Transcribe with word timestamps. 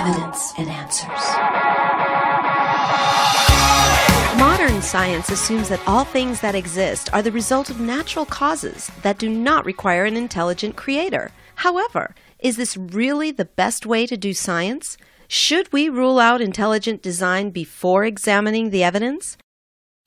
Evidence 0.00 0.54
and 0.56 0.70
Answers. 0.70 1.24
Modern 4.40 4.80
science 4.80 5.28
assumes 5.28 5.68
that 5.68 5.86
all 5.86 6.04
things 6.04 6.40
that 6.40 6.54
exist 6.54 7.12
are 7.12 7.20
the 7.20 7.30
result 7.30 7.68
of 7.68 7.80
natural 7.80 8.24
causes 8.24 8.90
that 9.02 9.18
do 9.18 9.28
not 9.28 9.66
require 9.66 10.06
an 10.06 10.16
intelligent 10.16 10.74
creator. 10.74 11.32
However, 11.56 12.14
is 12.38 12.56
this 12.56 12.78
really 12.78 13.30
the 13.30 13.44
best 13.44 13.84
way 13.84 14.06
to 14.06 14.16
do 14.16 14.32
science? 14.32 14.96
Should 15.28 15.70
we 15.70 15.90
rule 15.90 16.18
out 16.18 16.40
intelligent 16.40 17.02
design 17.02 17.50
before 17.50 18.06
examining 18.06 18.70
the 18.70 18.82
evidence? 18.82 19.36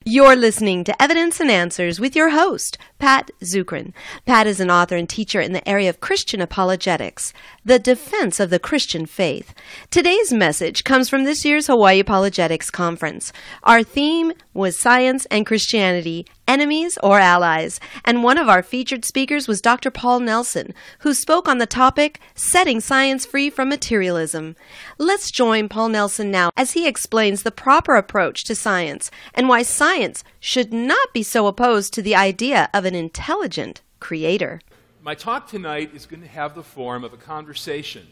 You're 0.06 0.36
listening 0.36 0.84
to 0.84 1.02
Evidence 1.02 1.40
and 1.40 1.50
Answers 1.50 1.98
with 1.98 2.14
your 2.14 2.28
host, 2.28 2.76
Pat 2.98 3.30
Zukeran. 3.42 3.94
Pat 4.26 4.46
is 4.46 4.60
an 4.60 4.70
author 4.70 4.96
and 4.96 5.08
teacher 5.08 5.40
in 5.40 5.54
the 5.54 5.66
area 5.66 5.88
of 5.88 6.00
Christian 6.00 6.42
apologetics, 6.42 7.32
the 7.64 7.78
defense 7.78 8.38
of 8.40 8.50
the 8.50 8.58
Christian 8.58 9.06
faith. 9.06 9.54
Today's 9.90 10.32
message 10.32 10.84
comes 10.84 11.08
from 11.08 11.24
this 11.24 11.44
year's 11.44 11.66
Hawaii 11.66 12.00
Apologetics 12.00 12.70
Conference. 12.70 13.32
Our 13.62 13.82
theme 13.82 14.32
was 14.52 14.78
Science 14.78 15.26
and 15.30 15.46
Christianity 15.46 16.26
enemies 16.46 16.98
or 17.02 17.18
allies. 17.18 17.80
And 18.04 18.22
one 18.22 18.36
of 18.36 18.50
our 18.50 18.62
featured 18.62 19.04
speakers 19.04 19.48
was 19.48 19.62
Dr. 19.62 19.90
Paul 19.90 20.20
Nelson, 20.20 20.74
who 20.98 21.14
spoke 21.14 21.48
on 21.48 21.56
the 21.56 21.66
topic 21.66 22.20
Setting 22.34 22.80
Science 22.80 23.24
Free 23.24 23.48
from 23.48 23.70
Materialism. 23.70 24.56
Let's 24.98 25.30
join 25.30 25.70
Paul 25.70 25.88
Nelson 25.88 26.30
now 26.30 26.50
as 26.56 26.72
he 26.72 26.86
explains 26.86 27.42
the 27.42 27.50
proper 27.50 27.96
approach 27.96 28.44
to 28.44 28.54
science 28.54 29.10
and 29.32 29.48
why 29.48 29.62
science 29.62 30.22
should 30.38 30.72
not 30.72 31.14
be 31.14 31.22
so 31.22 31.46
opposed 31.46 31.94
to 31.94 32.02
the 32.02 32.14
idea 32.14 32.68
of 32.74 32.84
an 32.84 32.94
intelligent 32.94 33.80
creator. 34.00 34.60
My 35.04 35.14
talk 35.14 35.48
tonight 35.48 35.90
is 35.94 36.06
going 36.06 36.22
to 36.22 36.28
have 36.28 36.54
the 36.54 36.62
form 36.62 37.04
of 37.04 37.12
a 37.12 37.18
conversation 37.18 38.06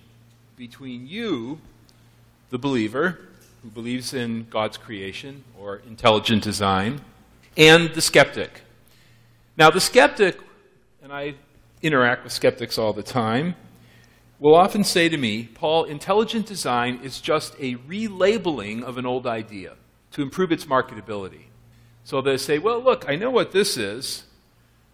between 0.59 1.07
you, 1.07 1.59
the 2.51 2.59
believer, 2.59 3.19
who 3.63 3.71
believes 3.71 4.13
in 4.13 4.47
God's 4.51 4.77
creation 4.77 5.43
or 5.59 5.81
intelligent 5.89 6.43
design, 6.45 7.01
and 7.57 7.95
the 7.95 8.03
skeptic. 8.03 8.61
Now, 9.57 9.71
the 9.71 9.81
skeptic, 9.81 10.39
and 11.03 11.15
I 11.15 11.37
interact 11.81 12.25
with 12.25 12.33
skeptics 12.35 12.77
all 12.77 12.93
the 12.93 13.03
time, 13.03 13.55
will 14.39 14.55
often 14.55 14.85
say 14.85 15.09
to 15.09 15.17
me, 15.17 15.45
Paul, 15.45 15.85
intelligent 15.85 16.45
design 16.45 17.01
is 17.03 17.23
just 17.23 17.55
a 17.59 17.77
relabeling 17.77 18.83
of 18.83 18.99
an 18.99 19.07
old 19.07 19.27
idea 19.27 19.77
to 20.11 20.21
improve 20.21 20.53
its 20.53 20.67
marketability. 20.67 21.45
So 22.05 22.21
they 22.21 22.37
say, 22.37 22.59
well, 22.59 22.83
look, 22.83 23.07
I 23.09 23.17
know 23.17 23.31
what 23.31 23.53
this 23.53 23.79
is. 23.79 24.25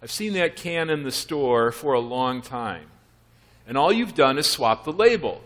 I've 0.03 0.11
seen 0.11 0.35
that 0.35 0.57
can 0.57 0.91
in 0.91 1.03
the 1.03 1.13
store 1.13 1.73
for 1.73 1.95
a 1.95 2.01
long 2.01 2.43
time. 2.43 2.87
And 3.67 3.77
all 3.77 3.93
you've 3.93 4.15
done 4.15 4.39
is 4.39 4.47
swap 4.47 4.85
the 4.85 4.93
label. 4.93 5.43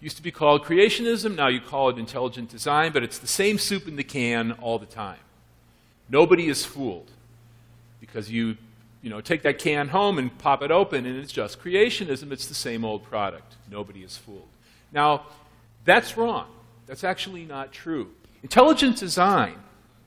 It 0.00 0.04
used 0.04 0.16
to 0.16 0.22
be 0.22 0.30
called 0.30 0.64
creationism, 0.64 1.36
now 1.36 1.48
you 1.48 1.60
call 1.60 1.90
it 1.90 1.98
intelligent 1.98 2.50
design, 2.50 2.92
but 2.92 3.02
it's 3.02 3.18
the 3.18 3.26
same 3.26 3.58
soup 3.58 3.86
in 3.86 3.96
the 3.96 4.02
can 4.02 4.52
all 4.52 4.78
the 4.78 4.86
time. 4.86 5.20
Nobody 6.08 6.48
is 6.48 6.64
fooled 6.64 7.10
because 8.00 8.30
you, 8.30 8.56
you 9.02 9.10
know, 9.10 9.20
take 9.20 9.42
that 9.42 9.58
can 9.58 9.88
home 9.88 10.18
and 10.18 10.36
pop 10.38 10.62
it 10.62 10.70
open 10.70 11.06
and 11.06 11.16
it's 11.16 11.32
just 11.32 11.62
creationism. 11.62 12.32
It's 12.32 12.46
the 12.46 12.54
same 12.54 12.84
old 12.84 13.04
product. 13.04 13.54
Nobody 13.70 14.02
is 14.02 14.16
fooled. 14.16 14.48
Now, 14.92 15.26
that's 15.84 16.16
wrong. 16.16 16.46
That's 16.86 17.04
actually 17.04 17.44
not 17.44 17.72
true. 17.72 18.10
Intelligent 18.42 18.98
design, 18.98 19.54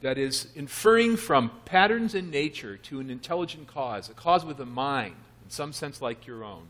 that 0.06 0.20
is, 0.20 0.48
inferring 0.54 1.18
from 1.18 1.50
patterns 1.66 2.14
in 2.14 2.30
nature 2.30 2.78
to 2.78 3.00
an 3.00 3.10
intelligent 3.10 3.66
cause, 3.66 4.08
a 4.08 4.14
cause 4.14 4.46
with 4.46 4.60
a 4.60 4.66
mind, 4.66 5.16
in 5.44 5.50
some 5.50 5.74
sense 5.74 6.00
like 6.00 6.28
your 6.28 6.44
own, 6.44 6.68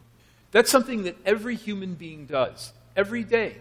that's 0.52 0.72
something 0.72 1.04
that 1.04 1.18
every 1.26 1.56
human 1.56 1.96
being 1.96 2.26
does 2.26 2.72
every 2.96 3.26
day 3.26 3.58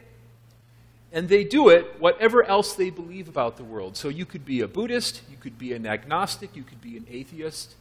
and 1.13 1.29
they 1.29 1.43
do 1.43 1.69
it 1.71 1.95
whatever 1.99 2.45
else 2.45 2.75
they 2.75 2.91
believe 2.91 3.29
about 3.29 3.57
the 3.57 3.65
world. 3.65 3.97
So 3.97 4.09
you 4.09 4.25
could 4.25 4.45
be 4.45 4.61
a 4.61 4.69
Buddhist, 4.69 5.23
you 5.29 5.37
could 5.37 5.59
be 5.59 5.73
an 5.73 5.87
agnostic, 5.87 6.55
you 6.55 6.65
could 6.65 6.81
be 6.81 6.97
an 6.97 7.07
atheist. 7.11 7.75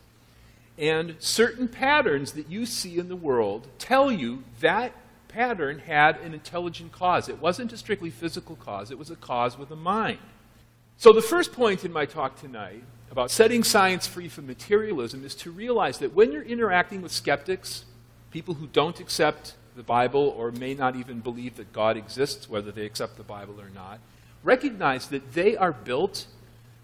And 0.78 1.16
certain 1.20 1.68
patterns 1.68 2.32
that 2.34 2.50
you 2.50 2.66
see 2.66 2.98
in 2.98 3.08
the 3.08 3.16
world 3.16 3.68
tell 3.78 4.12
you 4.12 4.44
that 4.62 4.94
pattern 5.28 5.80
had 5.80 6.20
an 6.22 6.34
intelligent 6.34 6.92
cause. 6.92 7.30
It 7.30 7.40
wasn't 7.40 7.72
a 7.74 7.78
strictly 7.78 8.12
physical 8.12 8.56
cause, 8.56 8.92
it 8.92 9.00
was 9.00 9.10
a 9.10 9.16
cause 9.16 9.58
with 9.58 9.70
a 9.72 9.76
mind. 9.76 10.20
So, 10.98 11.12
the 11.12 11.22
first 11.22 11.52
point 11.52 11.84
in 11.84 11.92
my 11.92 12.06
talk 12.06 12.40
tonight 12.40 12.84
about 13.12 13.30
setting 13.30 13.64
science 13.64 14.08
free 14.08 14.28
from 14.28 14.48
materialism 14.48 15.26
is 15.26 15.36
to 15.36 15.52
realize 15.52 16.00
that 16.00 16.14
when 16.14 16.32
you're 16.32 16.44
interacting 16.44 17.02
with 17.02 17.12
skeptics, 17.12 17.86
people 18.32 18.56
who 18.56 18.68
don't 18.68 19.00
accept 19.00 19.56
the 19.76 19.84
Bible 19.84 20.34
or 20.38 20.52
may 20.52 20.74
not 20.74 20.96
even 20.96 21.20
believe 21.20 21.58
that 21.58 21.74
God 21.74 21.98
exists, 21.98 22.50
whether 22.50 22.72
they 22.72 22.86
accept 22.86 23.18
the 23.18 23.24
Bible 23.24 23.60
or 23.60 23.70
not, 23.70 24.00
recognize 24.44 25.08
that 25.08 25.34
they 25.34 25.56
are 25.56 25.72
built, 25.72 26.28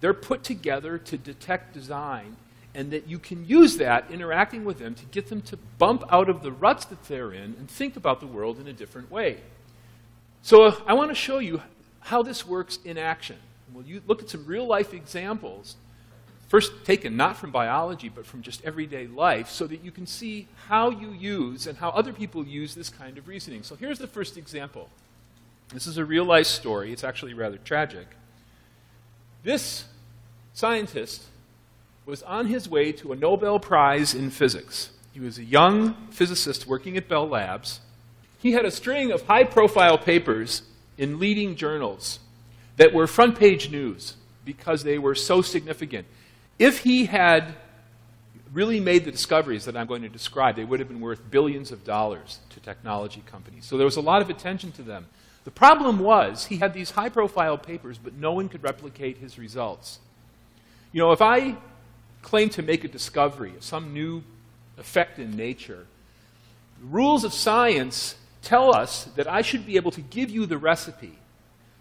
they're 0.02 0.14
put 0.14 0.44
together 0.44 0.98
to 0.98 1.18
detect 1.18 1.74
design, 1.74 2.36
and 2.74 2.92
that 2.92 3.08
you 3.08 3.20
can 3.20 3.46
use 3.46 3.78
that 3.78 4.10
interacting 4.12 4.64
with 4.64 4.80
them 4.80 4.96
to 4.96 5.06
get 5.06 5.28
them 5.30 5.42
to 5.42 5.58
bump 5.78 6.04
out 6.12 6.30
of 6.30 6.44
the 6.44 6.52
ruts 6.52 6.86
that 6.86 7.04
they're 7.06 7.32
in 7.32 7.56
and 7.58 7.70
think 7.70 7.96
about 7.96 8.20
the 8.20 8.28
world 8.28 8.60
in 8.60 8.68
a 8.68 8.74
different 8.74 9.12
way. 9.12 9.38
So 10.42 10.64
uh, 10.64 10.76
I 10.86 10.94
want 10.94 11.10
to 11.10 11.16
show 11.16 11.40
you 11.40 11.62
how 12.00 12.24
this 12.24 12.46
works 12.46 12.80
in 12.86 12.98
action. 12.98 13.38
We'll 13.74 14.02
look 14.08 14.22
at 14.22 14.30
some 14.30 14.46
real 14.46 14.66
life 14.66 14.94
examples 14.94 15.76
first 16.50 16.84
taken 16.84 17.16
not 17.16 17.38
from 17.38 17.52
biology, 17.52 18.10
but 18.10 18.26
from 18.26 18.42
just 18.42 18.66
everyday 18.66 19.08
life, 19.08 19.50
so 19.50 19.68
that 19.68 19.84
you 19.84 19.92
can 19.92 20.06
see 20.06 20.48
how 20.68 20.90
you 20.90 21.12
use 21.12 21.68
and 21.68 21.78
how 21.78 21.90
other 21.90 22.12
people 22.12 22.46
use 22.46 22.76
this 22.76 22.90
kind 22.90 23.18
of 23.18 23.28
reasoning. 23.28 23.64
So 23.64 23.76
here's 23.76 24.00
the 24.00 24.08
first 24.08 24.36
example. 24.36 24.90
This 25.72 25.86
is 25.86 25.98
a 25.98 26.06
real 26.06 26.26
life 26.26 26.48
story. 26.48 26.92
It's 26.92 27.04
actually 27.04 27.36
rather 27.36 27.58
tragic. 27.58 28.08
This 29.44 29.86
scientist 30.54 31.26
was 32.06 32.24
on 32.24 32.48
his 32.48 32.68
way 32.68 32.92
to 32.94 33.14
a 33.14 33.16
Nobel 33.16 33.60
Prize 33.60 34.16
in 34.16 34.32
physics. 34.32 34.90
He 35.14 35.20
was 35.20 35.38
a 35.38 35.44
young 35.44 35.94
physicist 36.10 36.66
working 36.66 36.98
at 36.98 37.08
Bell 37.08 37.28
Labs. 37.28 37.82
He 38.40 38.54
had 38.54 38.66
a 38.66 38.72
string 38.72 39.12
of 39.12 39.28
high 39.28 39.44
profile 39.44 40.00
papers 40.00 40.64
in 40.98 41.20
leading 41.20 41.56
journals 41.56 42.20
that 42.80 42.94
were 42.94 43.06
front 43.08 43.38
page 43.38 43.70
news 43.70 44.16
because 44.46 44.84
they 44.84 44.98
were 44.98 45.14
so 45.14 45.42
significant. 45.42 46.08
If 46.58 46.80
he 46.80 47.06
had 47.06 47.54
really 48.54 48.80
made 48.80 49.04
the 49.04 49.12
discoveries 49.12 49.66
that 49.66 49.76
I'm 49.76 49.86
going 49.86 50.02
to 50.04 50.10
describe, 50.10 50.56
they 50.56 50.64
would 50.64 50.80
have 50.80 50.88
been 50.88 51.02
worth 51.02 51.30
billions 51.30 51.74
of 51.74 51.84
dollars 51.84 52.40
to 52.52 52.62
technology 52.62 53.22
companies. 53.26 53.66
So 53.66 53.76
there 53.76 53.86
was 53.86 53.98
a 53.98 54.02
lot 54.02 54.22
of 54.22 54.30
attention 54.30 54.72
to 54.74 54.82
them. 54.82 55.08
The 55.44 55.52
problem 55.52 56.00
was 56.00 56.46
he 56.46 56.56
had 56.56 56.74
these 56.74 56.92
high 56.92 57.10
profile 57.10 57.58
papers, 57.58 57.98
but 57.98 58.14
no 58.14 58.32
one 58.32 58.48
could 58.48 58.64
replicate 58.64 59.18
his 59.18 59.38
results. 59.38 60.00
You 60.94 61.02
know, 61.02 61.12
if 61.12 61.22
I 61.22 61.58
claim 62.22 62.48
to 62.52 62.62
make 62.62 62.86
a 62.86 62.88
discovery 62.88 63.56
of 63.58 63.64
some 63.64 63.94
new 63.94 64.24
effect 64.78 65.20
in 65.20 65.36
nature, 65.36 65.86
the 66.80 66.88
rules 66.88 67.26
of 67.26 67.34
science 67.34 68.16
tell 68.42 68.74
us 68.74 69.04
that 69.18 69.28
I 69.28 69.42
should 69.42 69.66
be 69.66 69.76
able 69.76 69.92
to 69.92 70.02
give 70.02 70.30
you 70.30 70.46
the 70.46 70.58
recipe 70.58 71.19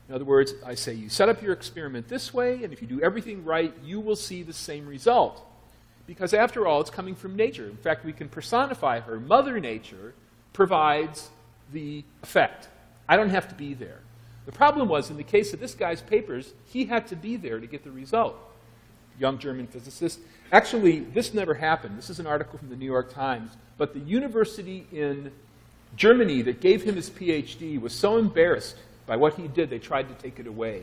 in 0.08 0.14
other 0.14 0.24
words, 0.24 0.54
I 0.64 0.74
say 0.74 0.94
you 0.94 1.10
set 1.10 1.28
up 1.28 1.42
your 1.42 1.52
experiment 1.52 2.08
this 2.08 2.32
way, 2.32 2.64
and 2.64 2.72
if 2.72 2.80
you 2.80 2.88
do 2.88 3.00
everything 3.02 3.44
right, 3.44 3.74
you 3.84 4.00
will 4.00 4.16
see 4.16 4.42
the 4.42 4.54
same 4.54 4.86
result. 4.86 5.44
Because 6.06 6.32
after 6.32 6.66
all, 6.66 6.80
it's 6.80 6.88
coming 6.88 7.14
from 7.14 7.36
nature. 7.36 7.66
In 7.66 7.76
fact, 7.76 8.06
we 8.06 8.14
can 8.14 8.30
personify 8.30 9.00
her. 9.00 9.20
Mother 9.20 9.60
Nature 9.60 10.14
provides 10.54 11.28
the 11.72 12.02
effect. 12.22 12.68
I 13.06 13.16
don't 13.16 13.28
have 13.28 13.48
to 13.48 13.54
be 13.54 13.74
there. 13.74 14.00
The 14.46 14.52
problem 14.52 14.88
was, 14.88 15.10
in 15.10 15.18
the 15.18 15.22
case 15.22 15.52
of 15.52 15.60
this 15.60 15.74
guy's 15.74 16.00
papers, 16.00 16.54
he 16.64 16.86
had 16.86 17.06
to 17.08 17.16
be 17.16 17.36
there 17.36 17.60
to 17.60 17.66
get 17.66 17.84
the 17.84 17.90
result. 17.90 18.34
Young 19.18 19.38
German 19.38 19.66
physicist. 19.66 20.20
Actually, 20.50 21.00
this 21.00 21.34
never 21.34 21.52
happened. 21.52 21.98
This 21.98 22.08
is 22.08 22.18
an 22.18 22.26
article 22.26 22.58
from 22.58 22.70
the 22.70 22.76
New 22.76 22.86
York 22.86 23.12
Times. 23.12 23.50
But 23.76 23.92
the 23.92 24.00
university 24.00 24.86
in 24.90 25.30
Germany 25.96 26.40
that 26.42 26.62
gave 26.62 26.82
him 26.82 26.96
his 26.96 27.10
PhD 27.10 27.78
was 27.78 27.92
so 27.92 28.16
embarrassed 28.16 28.76
by 29.08 29.16
what 29.16 29.34
he 29.34 29.48
did, 29.48 29.70
they 29.70 29.78
tried 29.78 30.08
to 30.08 30.14
take 30.22 30.38
it 30.38 30.46
away. 30.46 30.82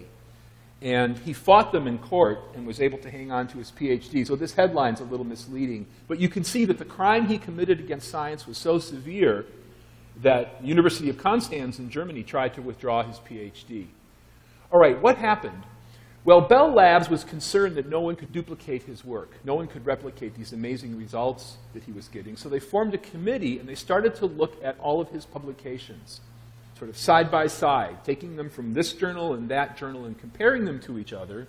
And 0.82 1.18
he 1.20 1.32
fought 1.32 1.72
them 1.72 1.88
in 1.88 2.00
court 2.00 2.40
and 2.56 2.68
was 2.68 2.82
able 2.82 2.98
to 2.98 3.10
hang 3.10 3.32
on 3.32 3.48
to 3.50 3.60
his 3.60 3.72
PhD. 3.72 4.28
So 4.28 4.36
this 4.36 4.54
headline's 4.54 5.00
a 5.00 5.06
little 5.06 5.26
misleading. 5.26 5.86
But 6.08 6.20
you 6.20 6.28
can 6.28 6.44
see 6.44 6.66
that 6.66 6.80
the 6.80 6.86
crime 6.86 7.28
he 7.28 7.38
committed 7.38 7.80
against 7.80 8.10
science 8.10 8.46
was 8.46 8.58
so 8.58 8.80
severe 8.80 9.46
that 10.22 10.64
University 10.64 11.10
of 11.10 11.18
Konstanz 11.18 11.80
in 11.80 11.90
Germany 11.90 12.24
tried 12.24 12.56
to 12.56 12.62
withdraw 12.62 13.04
his 13.04 13.18
PhD. 13.20 13.88
All 14.72 14.80
right, 14.80 15.00
what 15.00 15.18
happened? 15.18 15.64
Well, 16.24 16.42
Bell 16.42 16.74
Labs 16.74 17.10
was 17.10 17.24
concerned 17.24 17.76
that 17.76 17.88
no 17.88 18.02
one 18.02 18.16
could 18.16 18.32
duplicate 18.32 18.84
his 18.84 19.06
work. 19.06 19.34
No 19.44 19.54
one 19.54 19.68
could 19.68 19.86
replicate 19.86 20.34
these 20.36 20.52
amazing 20.52 20.98
results 20.98 21.58
that 21.74 21.84
he 21.84 21.92
was 21.92 22.08
getting. 22.08 22.36
So 22.36 22.50
they 22.50 22.60
formed 22.60 22.96
a 22.96 22.98
committee 22.98 23.60
and 23.60 23.70
they 23.70 23.76
started 23.76 24.16
to 24.16 24.26
look 24.26 24.56
at 24.64 24.80
all 24.80 25.00
of 25.00 25.10
his 25.10 25.26
publications 25.26 26.22
sort 26.78 26.90
of 26.90 26.98
side 26.98 27.32
by 27.32 27.48
side, 27.48 28.04
taking 28.04 28.36
them 28.36 28.50
from 28.50 28.74
this 28.74 28.94
journal 28.94 29.34
and 29.34 29.50
that 29.50 29.78
journal 29.78 30.06
and 30.06 30.18
comparing 30.20 30.66
them 30.66 30.80
to 30.82 31.00
each 31.00 31.14
other. 31.14 31.48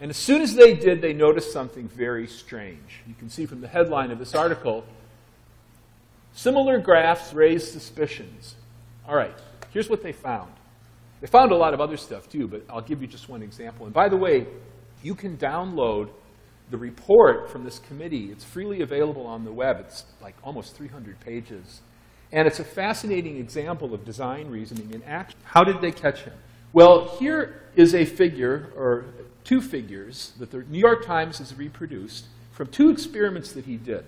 And 0.00 0.10
as 0.10 0.16
soon 0.16 0.40
as 0.40 0.54
they 0.54 0.74
did, 0.74 1.02
they 1.02 1.12
noticed 1.12 1.52
something 1.52 1.88
very 1.88 2.26
strange. 2.26 3.02
You 3.06 3.14
can 3.14 3.28
see 3.28 3.44
from 3.44 3.60
the 3.60 3.68
headline 3.68 4.10
of 4.10 4.18
this 4.18 4.34
article 4.34 4.84
similar 6.32 6.78
graphs 6.78 7.34
raise 7.34 7.70
suspicions. 7.70 8.54
All 9.06 9.14
right, 9.14 9.34
Here's 9.70 9.88
what 9.88 10.02
they 10.02 10.12
found. 10.12 10.52
They 11.20 11.26
found 11.26 11.52
a 11.52 11.56
lot 11.56 11.74
of 11.74 11.80
other 11.80 11.96
stuff 11.96 12.28
too, 12.28 12.48
but 12.48 12.64
I'll 12.68 12.80
give 12.80 13.00
you 13.00 13.06
just 13.06 13.28
one 13.28 13.42
example. 13.42 13.86
And 13.86 13.94
by 13.94 14.08
the 14.08 14.16
way, 14.16 14.46
you 15.02 15.14
can 15.14 15.36
download 15.36 16.10
the 16.70 16.78
report 16.78 17.50
from 17.50 17.64
this 17.64 17.78
committee. 17.78 18.30
It's 18.30 18.44
freely 18.44 18.82
available 18.82 19.26
on 19.26 19.44
the 19.44 19.52
web. 19.52 19.78
It's 19.80 20.04
like 20.20 20.34
almost 20.42 20.76
300 20.76 21.20
pages. 21.20 21.82
And 22.32 22.46
it's 22.46 22.60
a 22.60 22.64
fascinating 22.64 23.36
example 23.36 23.92
of 23.92 24.04
design 24.04 24.50
reasoning 24.50 24.92
in 24.92 25.02
action. 25.02 25.38
How 25.44 25.64
did 25.64 25.80
they 25.80 25.90
catch 25.90 26.22
him? 26.22 26.34
Well, 26.72 27.16
here 27.18 27.62
is 27.74 27.94
a 27.94 28.04
figure, 28.04 28.72
or 28.76 29.04
two 29.42 29.60
figures, 29.60 30.32
that 30.38 30.52
the 30.52 30.62
New 30.64 30.78
York 30.78 31.04
Times 31.04 31.38
has 31.38 31.54
reproduced 31.54 32.26
from 32.52 32.68
two 32.68 32.90
experiments 32.90 33.52
that 33.52 33.64
he 33.64 33.76
did. 33.76 34.04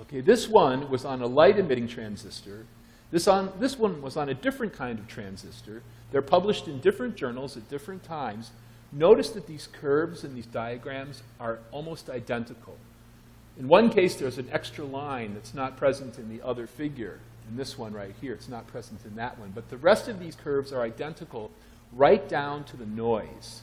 Okay, 0.00 0.20
this 0.20 0.48
one 0.48 0.90
was 0.90 1.04
on 1.04 1.22
a 1.22 1.26
light-emitting 1.26 1.88
transistor. 1.88 2.66
This, 3.10 3.26
on, 3.28 3.52
this 3.58 3.78
one 3.78 4.02
was 4.02 4.16
on 4.16 4.28
a 4.28 4.34
different 4.34 4.74
kind 4.74 4.98
of 4.98 5.06
transistor. 5.06 5.82
They're 6.10 6.20
published 6.20 6.68
in 6.68 6.80
different 6.80 7.16
journals 7.16 7.56
at 7.56 7.70
different 7.70 8.02
times. 8.02 8.50
Notice 8.92 9.30
that 9.30 9.46
these 9.46 9.68
curves 9.68 10.24
and 10.24 10.36
these 10.36 10.46
diagrams 10.46 11.22
are 11.40 11.60
almost 11.70 12.10
identical. 12.10 12.76
In 13.58 13.68
one 13.68 13.88
case, 13.88 14.16
there's 14.16 14.38
an 14.38 14.48
extra 14.52 14.84
line 14.84 15.32
that's 15.34 15.54
not 15.54 15.76
present 15.76 16.18
in 16.18 16.28
the 16.28 16.44
other 16.44 16.66
figure. 16.66 17.20
In 17.48 17.56
this 17.56 17.76
one 17.76 17.92
right 17.92 18.14
here, 18.20 18.32
it's 18.32 18.48
not 18.48 18.66
present 18.66 19.00
in 19.04 19.16
that 19.16 19.38
one. 19.38 19.52
But 19.54 19.68
the 19.68 19.76
rest 19.76 20.08
of 20.08 20.18
these 20.18 20.34
curves 20.34 20.72
are 20.72 20.82
identical 20.82 21.50
right 21.92 22.26
down 22.28 22.64
to 22.64 22.76
the 22.76 22.86
noise. 22.86 23.62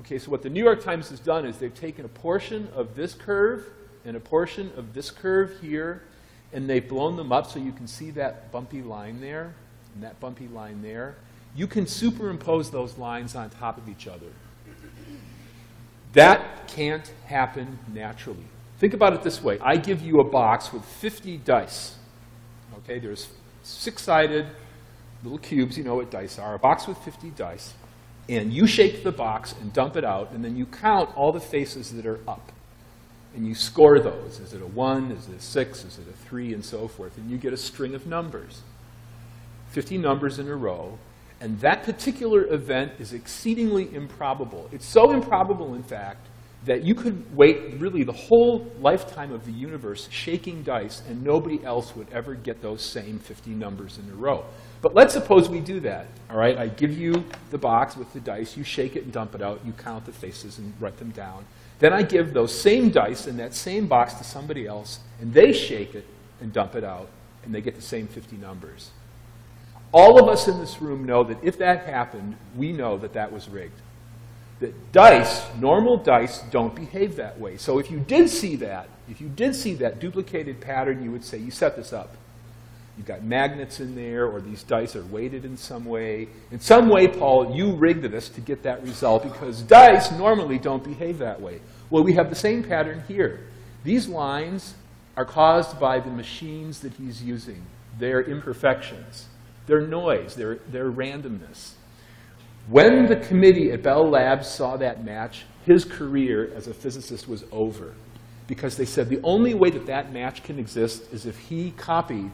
Okay, 0.00 0.18
so 0.18 0.30
what 0.30 0.42
the 0.42 0.50
New 0.50 0.62
York 0.62 0.82
Times 0.82 1.10
has 1.10 1.20
done 1.20 1.46
is 1.46 1.58
they've 1.58 1.74
taken 1.74 2.04
a 2.04 2.08
portion 2.08 2.68
of 2.74 2.94
this 2.94 3.14
curve 3.14 3.66
and 4.04 4.16
a 4.16 4.20
portion 4.20 4.70
of 4.76 4.92
this 4.92 5.10
curve 5.10 5.52
here, 5.60 6.02
and 6.52 6.68
they've 6.68 6.88
blown 6.88 7.16
them 7.16 7.32
up 7.32 7.50
so 7.50 7.58
you 7.58 7.72
can 7.72 7.86
see 7.86 8.10
that 8.12 8.52
bumpy 8.52 8.82
line 8.82 9.20
there 9.20 9.54
and 9.94 10.02
that 10.02 10.18
bumpy 10.20 10.48
line 10.48 10.82
there. 10.82 11.16
You 11.56 11.66
can 11.66 11.86
superimpose 11.86 12.70
those 12.70 12.98
lines 12.98 13.34
on 13.34 13.50
top 13.50 13.78
of 13.78 13.88
each 13.88 14.06
other. 14.06 14.26
That 16.12 16.68
can't 16.68 17.12
happen 17.26 17.78
naturally. 17.92 18.44
Think 18.78 18.94
about 18.94 19.14
it 19.14 19.22
this 19.22 19.42
way. 19.42 19.58
I 19.60 19.76
give 19.76 20.02
you 20.02 20.20
a 20.20 20.24
box 20.24 20.72
with 20.72 20.84
50 20.84 21.38
dice. 21.38 21.96
Okay, 22.84 22.98
there's 22.98 23.28
six-sided 23.62 24.46
little 25.22 25.38
cubes, 25.38 25.78
you 25.78 25.84
know 25.84 25.94
what 25.94 26.10
dice 26.10 26.38
are, 26.38 26.54
a 26.54 26.58
box 26.58 26.86
with 26.86 26.98
50 26.98 27.30
dice, 27.30 27.72
and 28.28 28.52
you 28.52 28.66
shake 28.66 29.02
the 29.02 29.12
box 29.12 29.54
and 29.60 29.72
dump 29.72 29.96
it 29.96 30.04
out, 30.04 30.32
and 30.32 30.44
then 30.44 30.56
you 30.56 30.66
count 30.66 31.16
all 31.16 31.32
the 31.32 31.40
faces 31.40 31.92
that 31.92 32.04
are 32.04 32.20
up. 32.28 32.52
And 33.34 33.46
you 33.46 33.54
score 33.56 33.98
those. 33.98 34.38
Is 34.38 34.52
it 34.52 34.62
a 34.62 34.66
1? 34.66 35.10
Is 35.10 35.28
it 35.28 35.36
a 35.36 35.40
6? 35.40 35.84
Is 35.84 35.98
it 35.98 36.06
a 36.08 36.12
3? 36.12 36.54
And 36.54 36.64
so 36.64 36.86
forth. 36.86 37.16
And 37.18 37.28
you 37.28 37.36
get 37.36 37.52
a 37.52 37.56
string 37.56 37.94
of 37.94 38.06
numbers. 38.06 38.62
50 39.72 39.98
numbers 39.98 40.38
in 40.38 40.46
a 40.46 40.54
row. 40.54 40.98
And 41.40 41.58
that 41.58 41.82
particular 41.82 42.46
event 42.46 42.92
is 43.00 43.12
exceedingly 43.12 43.92
improbable. 43.92 44.68
It's 44.70 44.86
so 44.86 45.10
improbable, 45.10 45.74
in 45.74 45.82
fact, 45.82 46.28
that 46.64 46.82
you 46.82 46.94
could 46.94 47.36
wait 47.36 47.74
really 47.78 48.04
the 48.04 48.12
whole 48.12 48.70
lifetime 48.80 49.32
of 49.32 49.44
the 49.44 49.52
universe 49.52 50.08
shaking 50.10 50.62
dice 50.62 51.02
and 51.08 51.22
nobody 51.22 51.62
else 51.62 51.94
would 51.94 52.06
ever 52.10 52.34
get 52.34 52.62
those 52.62 52.80
same 52.82 53.18
50 53.18 53.50
numbers 53.50 53.98
in 53.98 54.10
a 54.10 54.14
row. 54.14 54.44
But 54.80 54.94
let's 54.94 55.12
suppose 55.12 55.48
we 55.48 55.60
do 55.60 55.80
that. 55.80 56.06
All 56.30 56.36
right, 56.36 56.56
I 56.56 56.68
give 56.68 56.96
you 56.98 57.24
the 57.50 57.58
box 57.58 57.96
with 57.96 58.12
the 58.12 58.20
dice, 58.20 58.56
you 58.56 58.64
shake 58.64 58.96
it 58.96 59.04
and 59.04 59.12
dump 59.12 59.34
it 59.34 59.42
out, 59.42 59.60
you 59.64 59.72
count 59.72 60.06
the 60.06 60.12
faces 60.12 60.58
and 60.58 60.72
write 60.80 60.96
them 60.98 61.10
down. 61.10 61.44
Then 61.80 61.92
I 61.92 62.02
give 62.02 62.32
those 62.32 62.58
same 62.58 62.90
dice 62.90 63.26
in 63.26 63.36
that 63.38 63.54
same 63.54 63.86
box 63.86 64.14
to 64.14 64.24
somebody 64.24 64.66
else, 64.66 65.00
and 65.20 65.34
they 65.34 65.52
shake 65.52 65.94
it 65.94 66.06
and 66.40 66.52
dump 66.52 66.74
it 66.76 66.84
out, 66.84 67.08
and 67.44 67.54
they 67.54 67.60
get 67.60 67.74
the 67.74 67.82
same 67.82 68.06
50 68.06 68.36
numbers. 68.36 68.90
All 69.92 70.22
of 70.22 70.28
us 70.28 70.48
in 70.48 70.58
this 70.58 70.80
room 70.80 71.04
know 71.04 71.24
that 71.24 71.38
if 71.42 71.58
that 71.58 71.84
happened, 71.86 72.36
we 72.56 72.72
know 72.72 72.96
that 72.98 73.12
that 73.12 73.32
was 73.32 73.48
rigged 73.48 73.80
that 74.64 74.92
dice, 74.92 75.42
normal 75.60 75.98
dice, 75.98 76.40
don't 76.50 76.74
behave 76.74 77.16
that 77.16 77.38
way. 77.38 77.58
So 77.58 77.78
if 77.78 77.90
you 77.90 78.00
did 78.00 78.30
see 78.30 78.56
that, 78.56 78.88
if 79.08 79.20
you 79.20 79.28
did 79.28 79.54
see 79.54 79.74
that 79.74 80.00
duplicated 80.00 80.60
pattern, 80.60 81.04
you 81.04 81.10
would 81.12 81.24
say, 81.24 81.38
you 81.38 81.50
set 81.50 81.76
this 81.76 81.92
up. 81.92 82.16
You've 82.96 83.06
got 83.06 83.22
magnets 83.22 83.80
in 83.80 83.94
there, 83.94 84.26
or 84.26 84.40
these 84.40 84.62
dice 84.62 84.96
are 84.96 85.04
weighted 85.04 85.44
in 85.44 85.56
some 85.56 85.84
way. 85.84 86.28
In 86.50 86.60
some 86.60 86.88
way, 86.88 87.08
Paul, 87.08 87.54
you 87.54 87.72
rigged 87.72 88.02
this 88.02 88.28
to 88.30 88.40
get 88.40 88.62
that 88.62 88.82
result 88.82 89.24
because 89.24 89.62
dice 89.62 90.10
normally 90.12 90.58
don't 90.58 90.82
behave 90.82 91.18
that 91.18 91.40
way. 91.40 91.60
Well, 91.90 92.04
we 92.04 92.14
have 92.14 92.30
the 92.30 92.36
same 92.36 92.62
pattern 92.62 93.02
here. 93.06 93.46
These 93.82 94.08
lines 94.08 94.74
are 95.16 95.24
caused 95.24 95.78
by 95.78 96.00
the 96.00 96.10
machines 96.10 96.80
that 96.80 96.94
he's 96.94 97.22
using, 97.22 97.66
their 97.98 98.22
imperfections, 98.22 99.26
their 99.66 99.80
noise, 99.80 100.36
their, 100.36 100.56
their 100.70 100.90
randomness. 100.90 101.72
When 102.68 103.06
the 103.06 103.16
committee 103.16 103.72
at 103.72 103.82
Bell 103.82 104.08
Labs 104.08 104.48
saw 104.48 104.76
that 104.78 105.04
match, 105.04 105.44
his 105.66 105.84
career 105.84 106.50
as 106.54 106.66
a 106.66 106.74
physicist 106.74 107.28
was 107.28 107.44
over. 107.52 107.94
Because 108.46 108.76
they 108.76 108.84
said 108.84 109.08
the 109.08 109.20
only 109.22 109.54
way 109.54 109.70
that 109.70 109.86
that 109.86 110.12
match 110.12 110.42
can 110.42 110.58
exist 110.58 111.12
is 111.12 111.26
if 111.26 111.38
he 111.38 111.72
copied 111.72 112.32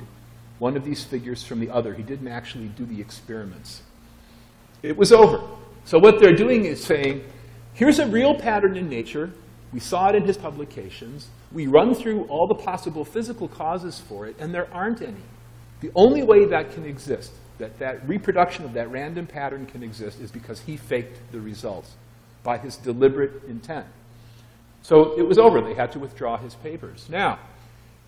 one 0.58 0.76
of 0.76 0.84
these 0.84 1.02
figures 1.02 1.42
from 1.42 1.58
the 1.58 1.70
other. 1.70 1.94
He 1.94 2.02
didn't 2.02 2.28
actually 2.28 2.68
do 2.68 2.84
the 2.84 3.00
experiments. 3.00 3.82
It 4.82 4.96
was 4.96 5.12
over. 5.12 5.40
So 5.84 5.98
what 5.98 6.20
they're 6.20 6.36
doing 6.36 6.64
is 6.64 6.82
saying, 6.82 7.24
here's 7.74 7.98
a 7.98 8.06
real 8.06 8.38
pattern 8.38 8.76
in 8.76 8.88
nature. 8.88 9.32
We 9.72 9.80
saw 9.80 10.08
it 10.08 10.16
in 10.16 10.24
his 10.24 10.36
publications. 10.36 11.28
We 11.52 11.66
run 11.66 11.94
through 11.94 12.24
all 12.24 12.46
the 12.46 12.54
possible 12.54 13.04
physical 13.04 13.48
causes 13.48 13.98
for 13.98 14.26
it, 14.26 14.36
and 14.38 14.54
there 14.54 14.72
aren't 14.72 15.00
any. 15.00 15.22
The 15.80 15.90
only 15.94 16.22
way 16.22 16.44
that 16.46 16.72
can 16.72 16.84
exist 16.84 17.32
that 17.60 17.78
that 17.78 18.06
reproduction 18.08 18.64
of 18.64 18.72
that 18.72 18.90
random 18.90 19.26
pattern 19.26 19.66
can 19.66 19.82
exist 19.82 20.20
is 20.20 20.30
because 20.30 20.60
he 20.60 20.76
faked 20.76 21.18
the 21.32 21.40
results 21.40 21.92
by 22.42 22.58
his 22.58 22.76
deliberate 22.76 23.44
intent. 23.48 23.86
So 24.82 25.18
it 25.18 25.22
was 25.22 25.38
over. 25.38 25.60
They 25.60 25.74
had 25.74 25.92
to 25.92 25.98
withdraw 25.98 26.36
his 26.36 26.54
papers. 26.54 27.06
Now, 27.08 27.38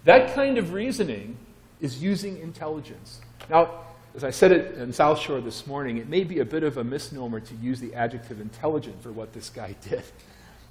that 0.05 0.35
kind 0.35 0.59
of 0.59 0.73
reasoning 0.73 1.37
is 1.81 2.03
using 2.03 2.39
intelligence. 2.39 3.21
Now, 3.49 3.71
as 4.15 4.25
I 4.25 4.31
said 4.31 4.53
it 4.53 4.77
in 4.77 4.93
South 4.93 5.19
Shore 5.19 5.41
this 5.41 5.67
morning, 5.67 5.97
it 5.99 6.09
may 6.09 6.25
be 6.25 6.41
a 6.41 6.45
bit 6.45 6.65
of 6.65 6.77
a 6.77 6.85
misnomer 6.85 7.41
to 7.41 7.55
use 7.57 7.81
the 7.81 7.95
adjective 7.95 8.41
intelligent 8.41 9.03
for 9.03 9.13
what 9.13 9.33
this 9.33 9.49
guy 9.49 9.75
did. 9.89 10.03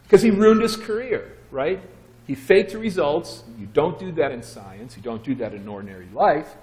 Because 0.03 0.21
he 0.21 0.31
ruined 0.31 0.61
his 0.61 0.75
career, 0.75 1.37
right? 1.51 1.79
He 2.27 2.35
faked 2.35 2.71
the 2.71 2.77
results. 2.77 3.43
You 3.57 3.67
don't 3.67 3.97
do 3.97 4.11
that 4.13 4.31
in 4.31 4.43
science. 4.43 4.95
You 4.95 5.03
don't 5.03 5.23
do 5.23 5.35
that 5.35 5.53
in 5.53 5.67
ordinary 5.67 6.07
life. 6.13 6.55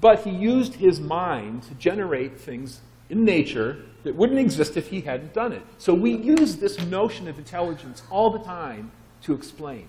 But 0.00 0.20
he 0.24 0.30
used 0.30 0.74
his 0.74 1.00
mind 1.00 1.62
to 1.64 1.74
generate 1.74 2.38
things 2.38 2.80
in 3.08 3.24
nature 3.24 3.82
that 4.02 4.14
wouldn't 4.14 4.38
exist 4.38 4.76
if 4.76 4.88
he 4.88 5.00
hadn't 5.00 5.32
done 5.32 5.52
it. 5.52 5.62
So 5.78 5.94
we 5.94 6.14
use 6.14 6.56
this 6.56 6.78
notion 6.86 7.28
of 7.28 7.38
intelligence 7.38 8.02
all 8.10 8.30
the 8.30 8.40
time 8.40 8.90
to 9.22 9.34
explain. 9.34 9.88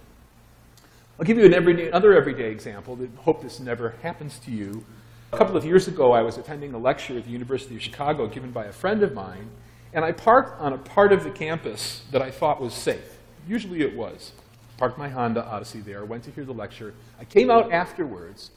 I'll 1.20 1.26
give 1.26 1.38
you 1.38 1.46
an 1.46 1.54
everyday, 1.54 1.88
another 1.88 2.14
everyday 2.14 2.52
example. 2.52 2.98
I 3.02 3.22
hope 3.22 3.42
this 3.42 3.60
never 3.60 3.96
happens 4.04 4.40
to 4.40 4.52
you. 4.52 4.84
A 5.34 5.38
couple 5.38 5.58
of 5.58 5.66
years 5.66 5.88
ago, 5.88 6.14
I 6.14 6.22
was 6.22 6.38
attending 6.38 6.74
a 6.74 6.78
lecture 6.78 7.18
at 7.18 7.26
the 7.26 7.32
University 7.32 7.76
of 7.76 7.82
Chicago 7.82 8.28
given 8.28 8.52
by 8.52 8.66
a 8.66 8.72
friend 8.72 9.04
of 9.04 9.14
mine, 9.14 9.50
and 9.94 10.06
I 10.06 10.12
parked 10.12 10.62
on 10.62 10.74
a 10.74 10.78
part 10.78 11.12
of 11.12 11.24
the 11.24 11.32
campus 11.32 12.04
that 12.12 12.22
I 12.22 12.32
thought 12.32 12.62
was 12.62 12.74
safe. 12.74 13.18
Usually 13.48 13.82
it 13.82 13.96
was. 13.96 14.32
Parked 14.78 14.98
my 14.98 15.10
Honda 15.10 15.44
Odyssey 15.44 15.82
there, 15.82 16.06
went 16.06 16.24
to 16.26 16.32
hear 16.32 16.46
the 16.46 16.54
lecture. 16.54 16.94
I 17.20 17.26
came 17.26 17.50
out 17.50 17.74
afterwards, 17.74 18.52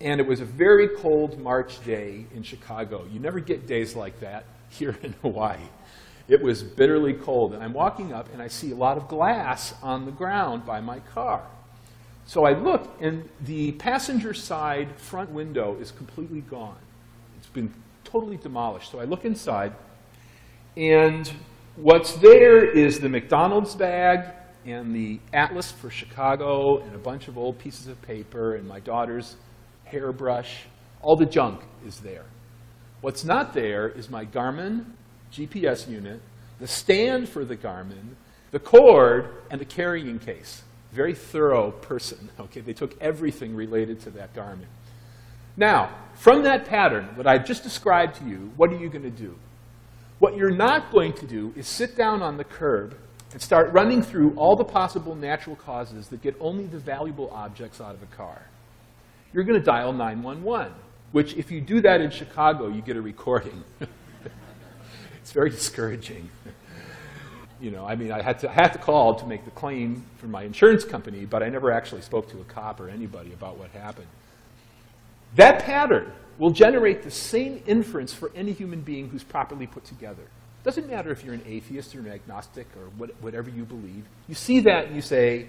and 0.00 0.20
it 0.20 0.26
was 0.26 0.40
a 0.40 0.44
very 0.44 0.88
cold 0.88 1.38
March 1.38 1.84
day 1.84 2.26
in 2.34 2.42
Chicago. 2.42 3.04
You 3.12 3.18
never 3.20 3.40
get 3.40 3.66
days 3.66 3.96
like 3.96 4.20
that 4.20 4.44
here 4.68 4.96
in 5.02 5.12
Hawaii. 5.22 5.58
It 6.28 6.42
was 6.42 6.62
bitterly 6.62 7.14
cold. 7.14 7.54
And 7.54 7.62
I'm 7.62 7.72
walking 7.72 8.12
up 8.12 8.32
and 8.32 8.40
I 8.40 8.48
see 8.48 8.70
a 8.70 8.76
lot 8.76 8.96
of 8.96 9.08
glass 9.08 9.74
on 9.82 10.04
the 10.04 10.12
ground 10.12 10.64
by 10.64 10.80
my 10.80 11.00
car. 11.00 11.42
So 12.26 12.44
I 12.44 12.52
look, 12.52 12.94
and 13.00 13.26
the 13.40 13.72
passenger 13.72 14.34
side 14.34 14.94
front 15.00 15.30
window 15.30 15.78
is 15.80 15.90
completely 15.90 16.42
gone. 16.42 16.76
It's 17.38 17.46
been 17.46 17.72
totally 18.04 18.36
demolished. 18.36 18.92
So 18.92 19.00
I 19.00 19.04
look 19.04 19.24
inside, 19.24 19.72
and 20.76 21.32
what's 21.76 22.12
there 22.16 22.62
is 22.62 23.00
the 23.00 23.08
McDonald's 23.08 23.74
bag 23.74 24.26
and 24.66 24.94
the 24.94 25.20
atlas 25.32 25.72
for 25.72 25.88
Chicago 25.88 26.82
and 26.82 26.94
a 26.94 26.98
bunch 26.98 27.28
of 27.28 27.38
old 27.38 27.58
pieces 27.58 27.86
of 27.86 28.00
paper 28.02 28.56
and 28.56 28.68
my 28.68 28.80
daughter's 28.80 29.36
hairbrush, 29.90 30.64
all 31.02 31.16
the 31.16 31.26
junk 31.26 31.60
is 31.86 32.00
there. 32.00 32.24
What's 33.00 33.24
not 33.24 33.54
there 33.54 33.88
is 33.88 34.10
my 34.10 34.24
Garmin 34.24 34.84
GPS 35.32 35.88
unit, 35.88 36.20
the 36.58 36.66
stand 36.66 37.28
for 37.28 37.44
the 37.44 37.56
Garmin, 37.56 38.14
the 38.50 38.58
cord, 38.58 39.30
and 39.50 39.60
the 39.60 39.64
carrying 39.64 40.18
case. 40.18 40.62
Very 40.92 41.14
thorough 41.14 41.70
person. 41.70 42.30
Okay, 42.40 42.60
they 42.60 42.72
took 42.72 43.00
everything 43.00 43.54
related 43.54 44.00
to 44.00 44.10
that 44.10 44.34
Garmin. 44.34 44.66
Now, 45.56 45.94
from 46.14 46.42
that 46.44 46.64
pattern, 46.64 47.10
what 47.14 47.26
I've 47.26 47.44
just 47.44 47.62
described 47.62 48.16
to 48.16 48.24
you, 48.24 48.52
what 48.56 48.70
are 48.70 48.78
you 48.78 48.88
going 48.88 49.02
to 49.02 49.10
do? 49.10 49.36
What 50.18 50.36
you're 50.36 50.54
not 50.54 50.90
going 50.90 51.12
to 51.14 51.26
do 51.26 51.52
is 51.56 51.66
sit 51.66 51.96
down 51.96 52.22
on 52.22 52.36
the 52.36 52.44
curb 52.44 52.96
and 53.32 53.42
start 53.42 53.72
running 53.72 54.02
through 54.02 54.34
all 54.36 54.56
the 54.56 54.64
possible 54.64 55.14
natural 55.14 55.56
causes 55.56 56.08
that 56.08 56.22
get 56.22 56.36
only 56.40 56.66
the 56.66 56.78
valuable 56.78 57.30
objects 57.32 57.80
out 57.80 57.94
of 57.94 58.02
a 58.02 58.06
car 58.06 58.42
you're 59.32 59.44
going 59.44 59.58
to 59.58 59.64
dial 59.64 59.92
911. 59.92 60.72
which, 61.12 61.34
if 61.34 61.50
you 61.50 61.60
do 61.60 61.80
that 61.80 62.00
in 62.00 62.10
Chicago, 62.10 62.68
you 62.68 62.82
get 62.82 62.96
a 62.96 63.02
recording. 63.02 63.64
it's 65.20 65.32
very 65.32 65.50
discouraging. 65.50 66.28
you 67.60 67.70
know, 67.70 67.86
I 67.86 67.94
mean, 67.94 68.12
I 68.12 68.22
had, 68.22 68.38
to, 68.40 68.50
I 68.50 68.52
had 68.52 68.72
to 68.74 68.78
call 68.78 69.14
to 69.16 69.26
make 69.26 69.44
the 69.44 69.50
claim 69.50 70.04
for 70.18 70.26
my 70.26 70.42
insurance 70.42 70.84
company, 70.84 71.24
but 71.24 71.42
I 71.42 71.48
never 71.48 71.70
actually 71.70 72.02
spoke 72.02 72.30
to 72.30 72.40
a 72.40 72.44
cop 72.44 72.80
or 72.80 72.88
anybody 72.88 73.32
about 73.32 73.58
what 73.58 73.70
happened. 73.70 74.06
That 75.36 75.64
pattern 75.64 76.12
will 76.38 76.50
generate 76.50 77.02
the 77.02 77.10
same 77.10 77.62
inference 77.66 78.14
for 78.14 78.30
any 78.34 78.52
human 78.52 78.80
being 78.80 79.08
who's 79.08 79.24
properly 79.24 79.66
put 79.66 79.84
together. 79.84 80.22
Doesn't 80.64 80.88
matter 80.88 81.10
if 81.10 81.24
you're 81.24 81.34
an 81.34 81.44
atheist 81.46 81.94
or 81.94 82.00
an 82.00 82.08
agnostic 82.08 82.66
or 82.76 82.88
what, 82.96 83.10
whatever 83.20 83.50
you 83.50 83.64
believe. 83.64 84.04
You 84.28 84.34
see 84.34 84.60
that 84.60 84.86
and 84.86 84.96
you 84.96 85.02
say, 85.02 85.48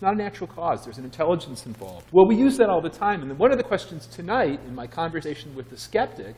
it's 0.00 0.02
not 0.02 0.14
a 0.14 0.16
natural 0.16 0.46
cause. 0.46 0.82
There's 0.82 0.96
an 0.96 1.04
intelligence 1.04 1.66
involved. 1.66 2.06
Well, 2.10 2.26
we 2.26 2.34
use 2.34 2.56
that 2.56 2.70
all 2.70 2.80
the 2.80 2.88
time. 2.88 3.20
And 3.20 3.38
one 3.38 3.52
of 3.52 3.58
the 3.58 3.62
questions 3.62 4.06
tonight 4.06 4.58
in 4.66 4.74
my 4.74 4.86
conversation 4.86 5.54
with 5.54 5.68
the 5.68 5.76
skeptic 5.76 6.36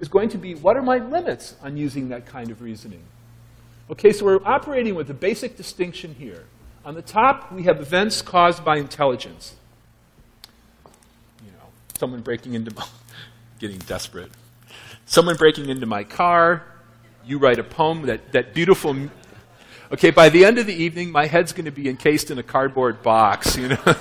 is 0.00 0.08
going 0.08 0.30
to 0.30 0.38
be, 0.38 0.54
what 0.54 0.78
are 0.78 0.82
my 0.82 0.96
limits 0.96 1.56
on 1.62 1.76
using 1.76 2.08
that 2.08 2.24
kind 2.24 2.50
of 2.50 2.62
reasoning? 2.62 3.02
Okay, 3.90 4.12
so 4.12 4.24
we're 4.24 4.42
operating 4.46 4.94
with 4.94 5.10
a 5.10 5.14
basic 5.14 5.58
distinction 5.58 6.14
here. 6.14 6.44
On 6.86 6.94
the 6.94 7.02
top, 7.02 7.52
we 7.52 7.64
have 7.64 7.80
events 7.80 8.22
caused 8.22 8.64
by 8.64 8.78
intelligence. 8.78 9.56
You 11.44 11.50
know, 11.50 11.68
someone 11.98 12.22
breaking 12.22 12.54
into 12.54 12.74
my, 12.74 12.86
getting 13.58 13.76
desperate. 13.80 14.30
Someone 15.04 15.36
breaking 15.36 15.68
into 15.68 15.84
my 15.84 16.02
car. 16.02 16.64
You 17.26 17.40
write 17.40 17.58
a 17.58 17.64
poem, 17.64 18.06
that, 18.06 18.32
that 18.32 18.54
beautiful 18.54 18.96
Okay, 19.92 20.10
by 20.10 20.28
the 20.28 20.44
end 20.44 20.58
of 20.58 20.66
the 20.66 20.74
evening, 20.74 21.12
my 21.12 21.26
head's 21.26 21.52
going 21.52 21.66
to 21.66 21.70
be 21.70 21.88
encased 21.88 22.32
in 22.32 22.38
a 22.38 22.42
cardboard 22.42 23.02
box, 23.02 23.56
you 23.58 23.68
know. 23.68 23.96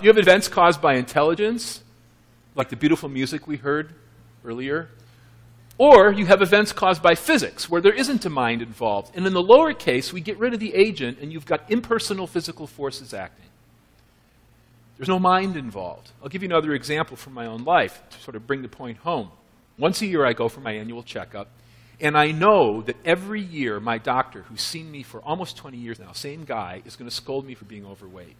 you 0.00 0.08
have 0.08 0.18
events 0.18 0.46
caused 0.46 0.80
by 0.80 0.94
intelligence, 0.94 1.82
like 2.54 2.68
the 2.68 2.76
beautiful 2.76 3.08
music 3.08 3.48
we 3.48 3.56
heard 3.56 3.92
earlier. 4.44 4.88
Or 5.78 6.12
you 6.12 6.26
have 6.26 6.42
events 6.42 6.72
caused 6.72 7.02
by 7.02 7.16
physics, 7.16 7.68
where 7.68 7.80
there 7.80 7.92
isn't 7.92 8.24
a 8.24 8.30
mind 8.30 8.62
involved. 8.62 9.16
And 9.16 9.26
in 9.26 9.32
the 9.32 9.42
lower 9.42 9.72
case, 9.72 10.12
we 10.12 10.20
get 10.20 10.38
rid 10.38 10.54
of 10.54 10.60
the 10.60 10.74
agent, 10.74 11.18
and 11.20 11.32
you've 11.32 11.46
got 11.46 11.68
impersonal 11.68 12.28
physical 12.28 12.66
forces 12.68 13.12
acting. 13.12 13.46
There's 14.96 15.08
no 15.08 15.18
mind 15.18 15.56
involved. 15.56 16.10
I'll 16.22 16.28
give 16.28 16.42
you 16.42 16.48
another 16.48 16.72
example 16.74 17.16
from 17.16 17.32
my 17.32 17.46
own 17.46 17.64
life 17.64 18.00
to 18.10 18.18
sort 18.20 18.36
of 18.36 18.46
bring 18.46 18.62
the 18.62 18.68
point 18.68 18.98
home. 18.98 19.30
Once 19.76 20.02
a 20.02 20.06
year, 20.06 20.24
I 20.24 20.32
go 20.32 20.48
for 20.48 20.60
my 20.60 20.72
annual 20.72 21.02
checkup. 21.02 21.48
And 22.00 22.16
I 22.16 22.30
know 22.30 22.82
that 22.82 22.96
every 23.04 23.40
year, 23.40 23.80
my 23.80 23.98
doctor, 23.98 24.42
who's 24.42 24.62
seen 24.62 24.90
me 24.90 25.02
for 25.02 25.20
almost 25.20 25.56
20 25.56 25.76
years 25.76 25.98
now, 25.98 26.12
same 26.12 26.44
guy, 26.44 26.82
is 26.84 26.94
going 26.94 27.10
to 27.10 27.14
scold 27.14 27.44
me 27.44 27.54
for 27.54 27.64
being 27.64 27.84
overweight. 27.84 28.36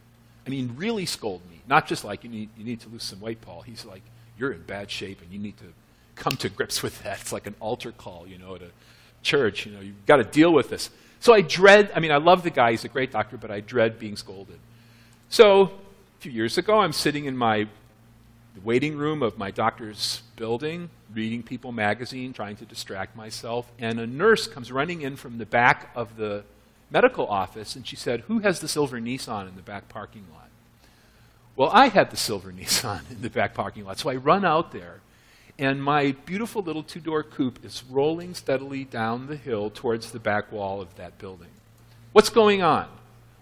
I 0.46 0.50
mean, 0.50 0.74
really 0.76 1.06
scold 1.06 1.42
me. 1.50 1.60
Not 1.66 1.86
just 1.86 2.04
like, 2.04 2.22
you 2.22 2.30
need, 2.30 2.50
you 2.56 2.64
need 2.64 2.80
to 2.80 2.88
lose 2.88 3.02
some 3.02 3.20
weight, 3.20 3.40
Paul. 3.40 3.62
He's 3.62 3.84
like, 3.84 4.02
you're 4.38 4.52
in 4.52 4.62
bad 4.62 4.90
shape 4.90 5.20
and 5.20 5.32
you 5.32 5.38
need 5.38 5.56
to 5.58 5.64
come 6.14 6.36
to 6.36 6.48
grips 6.48 6.82
with 6.82 7.02
that. 7.02 7.20
It's 7.20 7.32
like 7.32 7.46
an 7.46 7.56
altar 7.58 7.92
call, 7.92 8.26
you 8.28 8.38
know, 8.38 8.54
at 8.54 8.62
a 8.62 8.70
church. 9.22 9.66
You 9.66 9.72
know, 9.72 9.80
you've 9.80 10.06
got 10.06 10.16
to 10.18 10.24
deal 10.24 10.52
with 10.52 10.70
this. 10.70 10.90
So 11.20 11.34
I 11.34 11.40
dread, 11.40 11.90
I 11.94 12.00
mean, 12.00 12.12
I 12.12 12.18
love 12.18 12.44
the 12.44 12.50
guy. 12.50 12.70
He's 12.70 12.84
a 12.84 12.88
great 12.88 13.10
doctor, 13.10 13.36
but 13.36 13.50
I 13.50 13.60
dread 13.60 13.98
being 13.98 14.16
scolded. 14.16 14.58
So 15.30 15.62
a 15.62 15.70
few 16.20 16.30
years 16.30 16.58
ago, 16.58 16.78
I'm 16.78 16.92
sitting 16.92 17.24
in 17.24 17.36
my 17.36 17.66
the 18.58 18.66
waiting 18.66 18.96
room 18.96 19.22
of 19.22 19.38
my 19.38 19.52
doctor's 19.52 20.22
building, 20.34 20.90
reading 21.14 21.42
People 21.44 21.70
magazine, 21.70 22.32
trying 22.32 22.56
to 22.56 22.64
distract 22.64 23.14
myself, 23.14 23.70
and 23.78 24.00
a 24.00 24.06
nurse 24.06 24.48
comes 24.48 24.72
running 24.72 25.02
in 25.02 25.14
from 25.14 25.38
the 25.38 25.46
back 25.46 25.90
of 25.94 26.16
the 26.16 26.42
medical 26.90 27.26
office, 27.26 27.76
and 27.76 27.86
she 27.86 27.94
said, 27.94 28.20
Who 28.22 28.40
has 28.40 28.58
the 28.58 28.66
silver 28.66 28.98
Nissan 29.00 29.48
in 29.48 29.54
the 29.54 29.62
back 29.62 29.88
parking 29.88 30.24
lot? 30.32 30.48
Well, 31.54 31.70
I 31.72 31.88
had 31.88 32.10
the 32.10 32.16
silver 32.16 32.50
Nissan 32.58 33.08
in 33.12 33.22
the 33.22 33.30
back 33.30 33.54
parking 33.54 33.84
lot, 33.84 33.98
so 33.98 34.10
I 34.10 34.16
run 34.16 34.44
out 34.44 34.72
there, 34.72 35.00
and 35.56 35.82
my 35.82 36.12
beautiful 36.26 36.62
little 36.62 36.82
two 36.82 37.00
door 37.00 37.22
coupe 37.22 37.64
is 37.64 37.84
rolling 37.88 38.34
steadily 38.34 38.82
down 38.82 39.28
the 39.28 39.36
hill 39.36 39.70
towards 39.70 40.10
the 40.10 40.20
back 40.20 40.50
wall 40.50 40.80
of 40.80 40.96
that 40.96 41.18
building. 41.18 41.50
What's 42.12 42.30
going 42.30 42.62
on? 42.62 42.88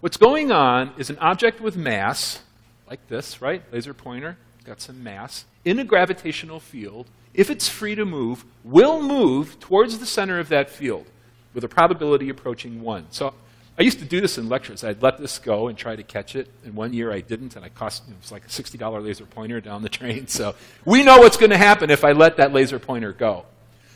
What's 0.00 0.18
going 0.18 0.52
on 0.52 0.92
is 0.98 1.08
an 1.08 1.18
object 1.20 1.60
with 1.60 1.74
mass, 1.74 2.42
like 2.86 3.06
this, 3.08 3.40
right? 3.40 3.62
Laser 3.72 3.94
pointer 3.94 4.36
got 4.66 4.80
some 4.80 5.02
mass, 5.02 5.44
in 5.64 5.78
a 5.78 5.84
gravitational 5.84 6.60
field, 6.60 7.06
if 7.32 7.50
it's 7.50 7.68
free 7.68 7.94
to 7.94 8.04
move, 8.04 8.44
will 8.64 9.00
move 9.00 9.60
towards 9.60 9.98
the 9.98 10.06
center 10.06 10.38
of 10.38 10.48
that 10.48 10.68
field 10.70 11.06
with 11.54 11.64
a 11.64 11.68
probability 11.68 12.28
approaching 12.28 12.82
1. 12.82 13.06
So 13.10 13.32
I 13.78 13.82
used 13.82 13.98
to 13.98 14.04
do 14.04 14.20
this 14.20 14.38
in 14.38 14.48
lectures. 14.48 14.82
I'd 14.84 15.02
let 15.02 15.18
this 15.18 15.38
go 15.38 15.68
and 15.68 15.76
try 15.76 15.96
to 15.96 16.02
catch 16.02 16.34
it. 16.34 16.48
And 16.64 16.74
one 16.74 16.92
year 16.92 17.12
I 17.12 17.20
didn't, 17.20 17.56
and 17.56 17.64
I 17.64 17.68
cost 17.68 18.04
it 18.08 18.14
was 18.20 18.32
like 18.32 18.44
a 18.44 18.48
$60 18.48 19.04
laser 19.04 19.26
pointer 19.26 19.60
down 19.60 19.82
the 19.82 19.88
train. 20.00 20.26
So 20.28 20.54
we 20.84 21.02
know 21.02 21.18
what's 21.18 21.36
going 21.36 21.50
to 21.50 21.58
happen 21.58 21.90
if 21.90 22.04
I 22.04 22.12
let 22.12 22.38
that 22.38 22.52
laser 22.52 22.78
pointer 22.78 23.12
go. 23.12 23.44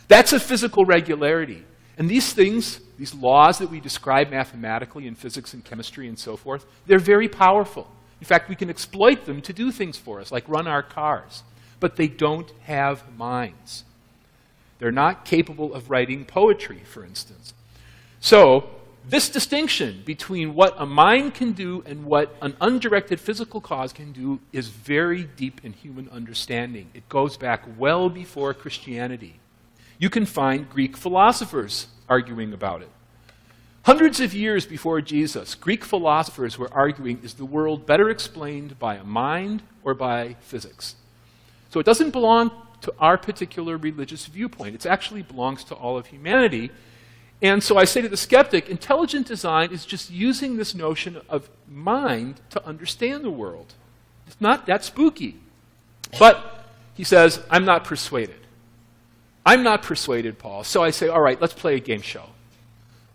That's 0.09 0.33
a 0.33 0.41
physical 0.41 0.85
regularity. 0.85 1.65
And 1.97 2.09
these 2.09 2.33
things, 2.33 2.81
these 2.99 3.15
laws 3.15 3.59
that 3.59 3.71
we 3.71 3.81
describe 3.81 4.31
mathematically 4.31 5.07
in 5.07 5.15
physics 5.15 5.55
and 5.55 5.65
chemistry 5.65 6.09
and 6.09 6.19
so 6.19 6.37
forth, 6.37 6.67
they're 6.87 6.99
very 6.99 7.29
powerful. 7.29 7.87
In 8.21 8.27
fact, 8.27 8.49
we 8.49 8.57
can 8.57 8.71
exploit 8.71 9.25
them 9.25 9.41
to 9.43 9.53
do 9.53 9.73
things 9.73 9.97
for 9.97 10.21
us, 10.21 10.31
like 10.31 10.49
run 10.49 10.67
our 10.67 10.83
cars. 10.83 11.43
But 11.79 11.97
they 11.97 12.09
don't 12.09 12.53
have 12.63 13.11
minds. 13.17 13.85
They're 14.79 14.93
not 14.93 15.25
capable 15.25 15.75
of 15.75 15.91
writing 15.91 16.25
poetry, 16.25 16.83
for 16.85 17.05
instance. 17.05 17.55
So, 18.21 18.69
this 19.09 19.31
distinction 19.31 20.03
between 20.05 20.55
what 20.55 20.75
a 20.77 20.85
mind 20.85 21.35
can 21.35 21.53
do 21.53 21.83
and 21.87 22.05
what 22.05 22.37
an 22.43 22.55
undirected 22.61 23.19
physical 23.19 23.61
cause 23.61 23.93
can 23.93 24.13
do 24.13 24.41
is 24.53 24.69
very 24.69 25.25
deep 25.25 25.63
in 25.65 25.73
human 25.73 26.09
understanding. 26.11 26.91
It 26.93 27.09
goes 27.09 27.39
back 27.39 27.65
well 27.79 28.11
before 28.11 28.53
Christianity. 28.53 29.41
You 29.99 30.11
can 30.11 30.27
find 30.27 30.69
Greek 30.69 30.97
philosophers 30.97 31.87
arguing 32.09 32.53
about 32.53 32.83
it. 32.83 32.91
Hundreds 33.85 34.21
of 34.21 34.35
years 34.35 34.67
before 34.67 35.01
Jesus, 35.01 35.55
Greek 35.55 35.85
philosophers 35.85 36.59
were 36.59 36.73
arguing 36.73 37.19
is 37.23 37.35
the 37.35 37.47
world 37.47 37.87
better 37.87 38.11
explained 38.11 38.79
by 38.79 38.97
a 38.97 39.05
mind 39.05 39.63
or 39.83 39.95
by 39.95 40.37
physics? 40.41 40.97
So 41.71 41.81
it 41.81 41.87
doesn't 41.87 42.11
belong 42.11 42.51
to 42.83 42.93
our 42.99 43.17
particular 43.17 43.79
religious 43.79 44.27
viewpoint. 44.27 44.75
It 44.75 44.85
actually 44.85 45.23
belongs 45.23 45.65
to 45.65 45.75
all 45.75 45.97
of 45.97 46.07
humanity. 46.07 46.71
And 47.41 47.63
so 47.63 47.79
I 47.79 47.85
say 47.85 48.03
to 48.03 48.09
the 48.09 48.19
skeptic, 48.19 48.69
intelligent 48.69 49.27
design 49.27 49.73
is 49.73 49.87
just 49.87 50.11
using 50.11 50.57
this 50.57 50.75
notion 50.75 51.21
of 51.31 51.49
mind 51.67 52.41
to 52.51 52.65
understand 52.67 53.25
the 53.25 53.31
world. 53.31 53.73
It's 54.27 54.41
not 54.41 54.67
that 54.67 54.85
spooky. 54.85 55.37
But 56.19 56.67
he 56.95 57.05
says, 57.05 57.41
I'm 57.49 57.65
not 57.65 57.85
persuaded. 57.85 58.37
I'm 59.47 59.63
not 59.63 59.83
persuaded, 59.83 60.39
Paul. 60.39 60.65
So 60.65 60.83
I 60.83 60.91
say, 60.91 61.09
all 61.09 61.21
right, 61.21 61.41
let's 61.41 61.55
play 61.55 61.77
a 61.77 61.81
game 61.81 62.03
show 62.03 62.25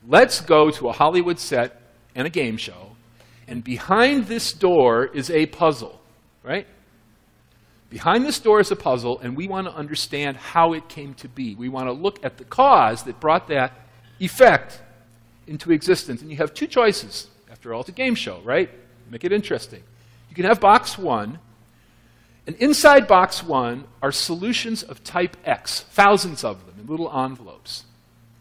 let's 0.08 0.42
go 0.42 0.72
to 0.72 0.90
a 0.90 0.92
Hollywood 0.92 1.40
set 1.40 1.82
and 2.16 2.26
a 2.26 2.30
game 2.30 2.58
show, 2.58 2.92
and 3.48 3.64
behind 3.64 4.28
this 4.28 4.54
door 4.54 5.06
is 5.06 5.30
a 5.30 5.46
puzzle, 5.46 6.00
right? 6.44 6.68
Behind 7.90 8.26
this 8.26 8.40
door 8.40 8.60
is 8.60 8.72
a 8.72 8.76
puzzle, 8.76 9.20
and 9.20 9.38
we 9.38 9.48
want 9.48 9.68
to 9.68 9.74
understand 9.74 10.38
how 10.38 10.74
it 10.74 10.90
came 10.90 11.14
to 11.16 11.30
be. 11.30 11.56
We 11.56 11.70
want 11.70 11.88
to 11.88 11.94
look 11.94 12.24
at 12.26 12.38
the 12.38 12.44
cause 12.44 13.04
that 13.04 13.20
brought 13.20 13.48
that 13.50 13.74
effect 14.20 14.82
into 15.48 15.72
existence. 15.72 16.22
And 16.22 16.32
you 16.32 16.38
have 16.38 16.54
two 16.54 16.68
choices. 16.68 17.28
After 17.52 17.74
all, 17.74 17.82
it's 17.82 17.90
a 17.90 17.94
game 17.94 18.16
show, 18.16 18.42
right? 18.42 18.70
Make 19.10 19.24
it 19.24 19.32
interesting. 19.32 19.84
You 20.30 20.36
can 20.36 20.46
have 20.46 20.60
box 20.60 20.98
one, 20.98 21.40
and 22.48 22.56
inside 22.58 23.08
box 23.08 23.44
one 23.44 23.86
are 24.02 24.12
solutions 24.12 24.84
of 24.84 25.04
type 25.04 25.38
X, 25.46 25.82
thousands 25.82 26.44
of 26.44 26.66
them 26.66 26.76
in 26.80 26.88
little 26.88 27.10
envelopes. 27.16 27.86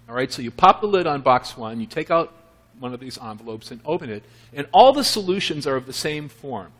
All 0.08 0.14
right, 0.14 0.30
so 0.30 0.42
you 0.42 0.50
pop 0.50 0.80
the 0.80 0.86
lid 0.86 1.06
on 1.06 1.22
box 1.22 1.56
one, 1.56 1.80
you 1.80 1.86
take 1.86 2.10
out 2.10 2.32
one 2.78 2.92
of 2.92 3.00
these 3.00 3.18
envelopes 3.18 3.70
and 3.70 3.80
open 3.86 4.10
it, 4.10 4.22
and 4.52 4.66
all 4.72 4.92
the 4.92 5.04
solutions 5.04 5.66
are 5.66 5.76
of 5.76 5.86
the 5.86 5.92
same 5.92 6.28
form. 6.28 6.72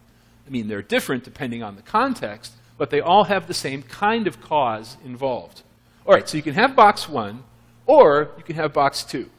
I 0.47 0.51
mean, 0.51 0.69
they're 0.69 0.83
different 0.83 1.25
depending 1.25 1.63
on 1.63 1.77
the 1.77 1.83
context, 1.83 2.53
but 2.77 2.91
they 2.91 3.01
all 3.01 3.25
have 3.25 3.47
the 3.47 3.55
same 3.55 3.83
kind 3.83 4.27
of 4.27 4.41
cause 4.41 4.97
involved. 5.05 5.63
All 6.07 6.13
right, 6.13 6.29
so 6.29 6.37
you 6.37 6.43
can 6.43 6.55
have 6.55 6.77
box 6.77 7.09
one, 7.09 7.45
or 7.87 8.31
you 8.37 8.43
can 8.43 8.57
have 8.57 8.73
box 8.75 9.05
two. 9.05 9.31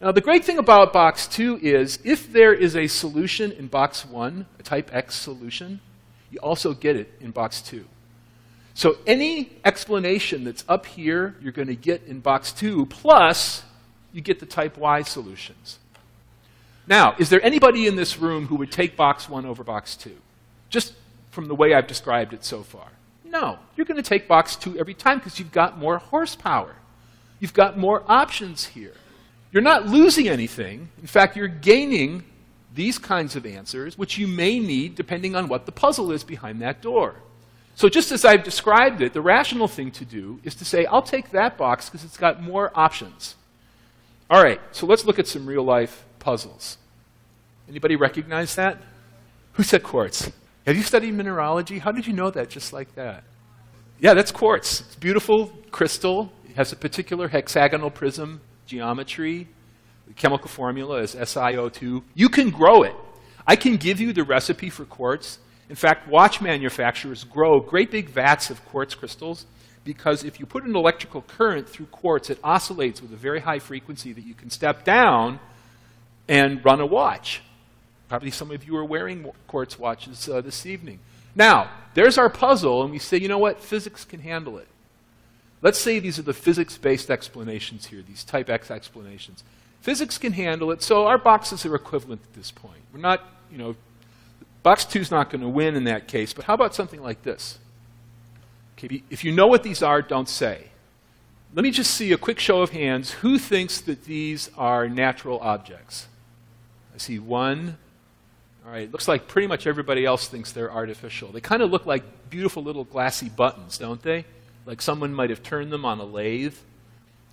Now, 0.00 0.12
the 0.12 0.20
great 0.20 0.44
thing 0.44 0.58
about 0.58 0.92
box 0.92 1.26
two 1.26 1.58
is 1.60 1.98
if 2.04 2.32
there 2.32 2.54
is 2.54 2.76
a 2.76 2.86
solution 2.86 3.52
in 3.52 3.66
box 3.66 4.06
one, 4.06 4.46
a 4.58 4.62
type 4.62 4.90
X 4.94 5.14
solution, 5.16 5.80
you 6.30 6.38
also 6.38 6.72
get 6.72 6.96
it 6.96 7.12
in 7.20 7.32
box 7.32 7.60
two. 7.60 7.84
So 8.78 8.96
any 9.08 9.50
explanation 9.64 10.44
that's 10.44 10.64
up 10.68 10.86
here, 10.86 11.34
you're 11.42 11.50
going 11.50 11.66
to 11.66 11.74
get 11.74 12.04
in 12.06 12.20
box 12.20 12.52
two, 12.52 12.86
plus 12.86 13.64
you 14.12 14.20
get 14.20 14.38
the 14.38 14.46
type 14.46 14.78
Y 14.78 15.02
solutions. 15.02 15.80
Now, 16.86 17.16
is 17.18 17.28
there 17.28 17.44
anybody 17.44 17.88
in 17.88 17.96
this 17.96 18.20
room 18.20 18.46
who 18.46 18.54
would 18.54 18.70
take 18.70 18.96
box 18.96 19.28
one 19.28 19.46
over 19.46 19.64
box 19.64 19.96
two? 19.96 20.16
Just 20.70 20.94
from 21.32 21.48
the 21.48 21.56
way 21.56 21.74
I've 21.74 21.88
described 21.88 22.32
it 22.32 22.44
so 22.44 22.62
far. 22.62 22.86
No, 23.24 23.58
you're 23.74 23.84
going 23.84 24.00
to 24.00 24.08
take 24.08 24.28
box 24.28 24.54
two 24.54 24.78
every 24.78 24.94
time 24.94 25.18
because 25.18 25.40
you've 25.40 25.50
got 25.50 25.76
more 25.76 25.98
horsepower. 25.98 26.76
You've 27.40 27.54
got 27.54 27.76
more 27.76 28.04
options 28.06 28.64
here. 28.64 28.94
You're 29.50 29.60
not 29.60 29.86
losing 29.86 30.28
anything. 30.28 30.88
In 31.00 31.08
fact, 31.08 31.36
you're 31.36 31.48
gaining 31.48 32.22
these 32.76 32.96
kinds 32.96 33.34
of 33.34 33.44
answers, 33.44 33.98
which 33.98 34.18
you 34.18 34.28
may 34.28 34.60
need 34.60 34.94
depending 34.94 35.34
on 35.34 35.48
what 35.48 35.66
the 35.66 35.72
puzzle 35.72 36.12
is 36.12 36.22
behind 36.22 36.62
that 36.62 36.80
door. 36.80 37.16
So, 37.78 37.88
just 37.88 38.10
as 38.10 38.24
I've 38.24 38.42
described 38.42 39.02
it, 39.02 39.12
the 39.12 39.20
rational 39.20 39.68
thing 39.68 39.92
to 39.92 40.04
do 40.04 40.40
is 40.42 40.56
to 40.56 40.64
say, 40.64 40.84
I'll 40.86 41.00
take 41.00 41.30
that 41.30 41.56
box 41.56 41.88
because 41.88 42.02
it's 42.02 42.16
got 42.16 42.42
more 42.42 42.72
options. 42.74 43.36
All 44.28 44.42
right, 44.42 44.60
so 44.72 44.84
let's 44.84 45.04
look 45.04 45.20
at 45.20 45.28
some 45.28 45.46
real 45.46 45.62
life 45.62 46.04
puzzles. 46.18 46.76
Anybody 47.68 47.94
recognize 47.94 48.56
that? 48.56 48.78
Who 49.52 49.62
said 49.62 49.84
quartz? 49.84 50.28
Have 50.66 50.76
you 50.76 50.82
studied 50.82 51.14
mineralogy? 51.14 51.78
How 51.78 51.92
did 51.92 52.04
you 52.04 52.12
know 52.12 52.32
that 52.32 52.50
just 52.50 52.72
like 52.72 52.92
that? 52.96 53.22
Yeah, 54.00 54.14
that's 54.14 54.32
quartz. 54.32 54.80
It's 54.80 54.96
beautiful 54.96 55.52
crystal. 55.70 56.32
It 56.48 56.56
has 56.56 56.72
a 56.72 56.76
particular 56.76 57.28
hexagonal 57.28 57.92
prism 57.92 58.40
geometry. 58.66 59.46
The 60.08 60.14
chemical 60.14 60.48
formula 60.48 60.96
is 60.96 61.14
SiO2. 61.14 62.02
You 62.16 62.28
can 62.28 62.50
grow 62.50 62.82
it. 62.82 62.96
I 63.46 63.54
can 63.54 63.76
give 63.76 64.00
you 64.00 64.12
the 64.12 64.24
recipe 64.24 64.68
for 64.68 64.84
quartz. 64.84 65.38
In 65.68 65.76
fact, 65.76 66.08
watch 66.08 66.40
manufacturers 66.40 67.24
grow 67.24 67.60
great 67.60 67.90
big 67.90 68.08
vats 68.08 68.50
of 68.50 68.64
quartz 68.66 68.94
crystals 68.94 69.46
because 69.84 70.24
if 70.24 70.40
you 70.40 70.46
put 70.46 70.64
an 70.64 70.74
electrical 70.74 71.22
current 71.22 71.68
through 71.68 71.86
quartz, 71.86 72.30
it 72.30 72.38
oscillates 72.42 73.00
with 73.02 73.12
a 73.12 73.16
very 73.16 73.40
high 73.40 73.58
frequency 73.58 74.12
that 74.12 74.24
you 74.24 74.34
can 74.34 74.50
step 74.50 74.84
down 74.84 75.40
and 76.28 76.64
run 76.64 76.80
a 76.80 76.86
watch. 76.86 77.42
Probably 78.08 78.30
some 78.30 78.50
of 78.50 78.66
you 78.66 78.76
are 78.76 78.84
wearing 78.84 79.30
quartz 79.46 79.78
watches 79.78 80.28
uh, 80.28 80.40
this 80.40 80.64
evening. 80.64 81.00
Now, 81.34 81.70
there's 81.94 82.18
our 82.18 82.30
puzzle, 82.30 82.82
and 82.82 82.90
we 82.90 82.98
say, 82.98 83.18
you 83.18 83.28
know 83.28 83.38
what? 83.38 83.60
Physics 83.60 84.04
can 84.04 84.20
handle 84.20 84.58
it. 84.58 84.68
Let's 85.60 85.78
say 85.78 85.98
these 85.98 86.18
are 86.18 86.22
the 86.22 86.34
physics 86.34 86.78
based 86.78 87.10
explanations 87.10 87.86
here, 87.86 88.02
these 88.02 88.24
type 88.24 88.48
X 88.48 88.70
explanations. 88.70 89.42
Physics 89.80 90.18
can 90.18 90.32
handle 90.32 90.70
it, 90.70 90.82
so 90.82 91.06
our 91.06 91.18
boxes 91.18 91.64
are 91.66 91.74
equivalent 91.74 92.22
at 92.24 92.34
this 92.34 92.50
point. 92.50 92.80
We're 92.92 93.00
not, 93.00 93.22
you 93.50 93.58
know, 93.58 93.76
box 94.68 94.84
two 94.84 95.00
is 95.00 95.10
not 95.10 95.30
going 95.30 95.40
to 95.40 95.48
win 95.48 95.76
in 95.76 95.84
that 95.84 96.08
case, 96.08 96.34
but 96.34 96.44
how 96.44 96.52
about 96.52 96.74
something 96.74 97.02
like 97.02 97.22
this? 97.22 97.58
Okay, 98.76 99.02
if 99.08 99.24
you 99.24 99.32
know 99.32 99.46
what 99.46 99.62
these 99.62 99.82
are, 99.82 100.02
don't 100.02 100.28
say. 100.28 100.66
Let 101.54 101.62
me 101.62 101.70
just 101.70 101.92
see 101.94 102.12
a 102.12 102.18
quick 102.18 102.38
show 102.38 102.60
of 102.60 102.68
hands. 102.68 103.12
Who 103.12 103.38
thinks 103.38 103.80
that 103.80 104.04
these 104.04 104.50
are 104.58 104.86
natural 104.86 105.38
objects? 105.38 106.06
I 106.94 106.98
see 106.98 107.18
one, 107.18 107.78
all 108.66 108.70
right, 108.70 108.92
looks 108.92 109.08
like 109.08 109.26
pretty 109.26 109.48
much 109.48 109.66
everybody 109.66 110.04
else 110.04 110.28
thinks 110.28 110.52
they're 110.52 110.70
artificial. 110.70 111.32
They 111.32 111.40
kind 111.40 111.62
of 111.62 111.70
look 111.70 111.86
like 111.86 112.28
beautiful 112.28 112.62
little 112.62 112.84
glassy 112.84 113.30
buttons, 113.30 113.78
don't 113.78 114.02
they? 114.02 114.26
Like 114.66 114.82
someone 114.82 115.14
might 115.14 115.30
have 115.30 115.42
turned 115.42 115.72
them 115.72 115.86
on 115.86 115.98
a 115.98 116.04
lathe. 116.04 116.56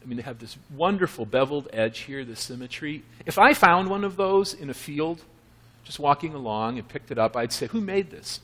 I 0.01 0.06
mean, 0.08 0.15
they 0.15 0.24
have 0.24 0.39
this 0.39 0.56
wonderful 0.74 1.25
beveled 1.25 1.68
edge 1.74 2.00
here, 2.00 2.24
the 2.24 2.38
symmetry. 2.38 3.04
If 3.25 3.38
I 3.38 3.54
found 3.54 3.89
one 3.89 4.06
of 4.06 4.15
those 4.15 4.54
in 4.54 4.70
a 4.70 4.74
field, 4.74 5.22
just 5.86 6.00
walking 6.00 6.34
along 6.34 6.77
and 6.77 6.88
picked 6.88 7.12
it 7.12 7.18
up, 7.18 7.38
I'd 7.38 7.54
say, 7.54 7.68
Who 7.68 7.80
made 7.80 8.12
this? 8.12 8.42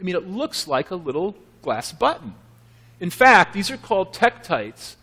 I 0.00 0.04
mean, 0.04 0.14
it 0.14 0.26
looks 0.26 0.66
like 0.66 0.90
a 0.90 0.96
little 0.96 1.36
glass 1.60 1.92
button. 1.92 2.34
In 3.00 3.10
fact, 3.10 3.52
these 3.52 3.70
are 3.70 3.76
called 3.76 4.14
tektites, 4.14 4.94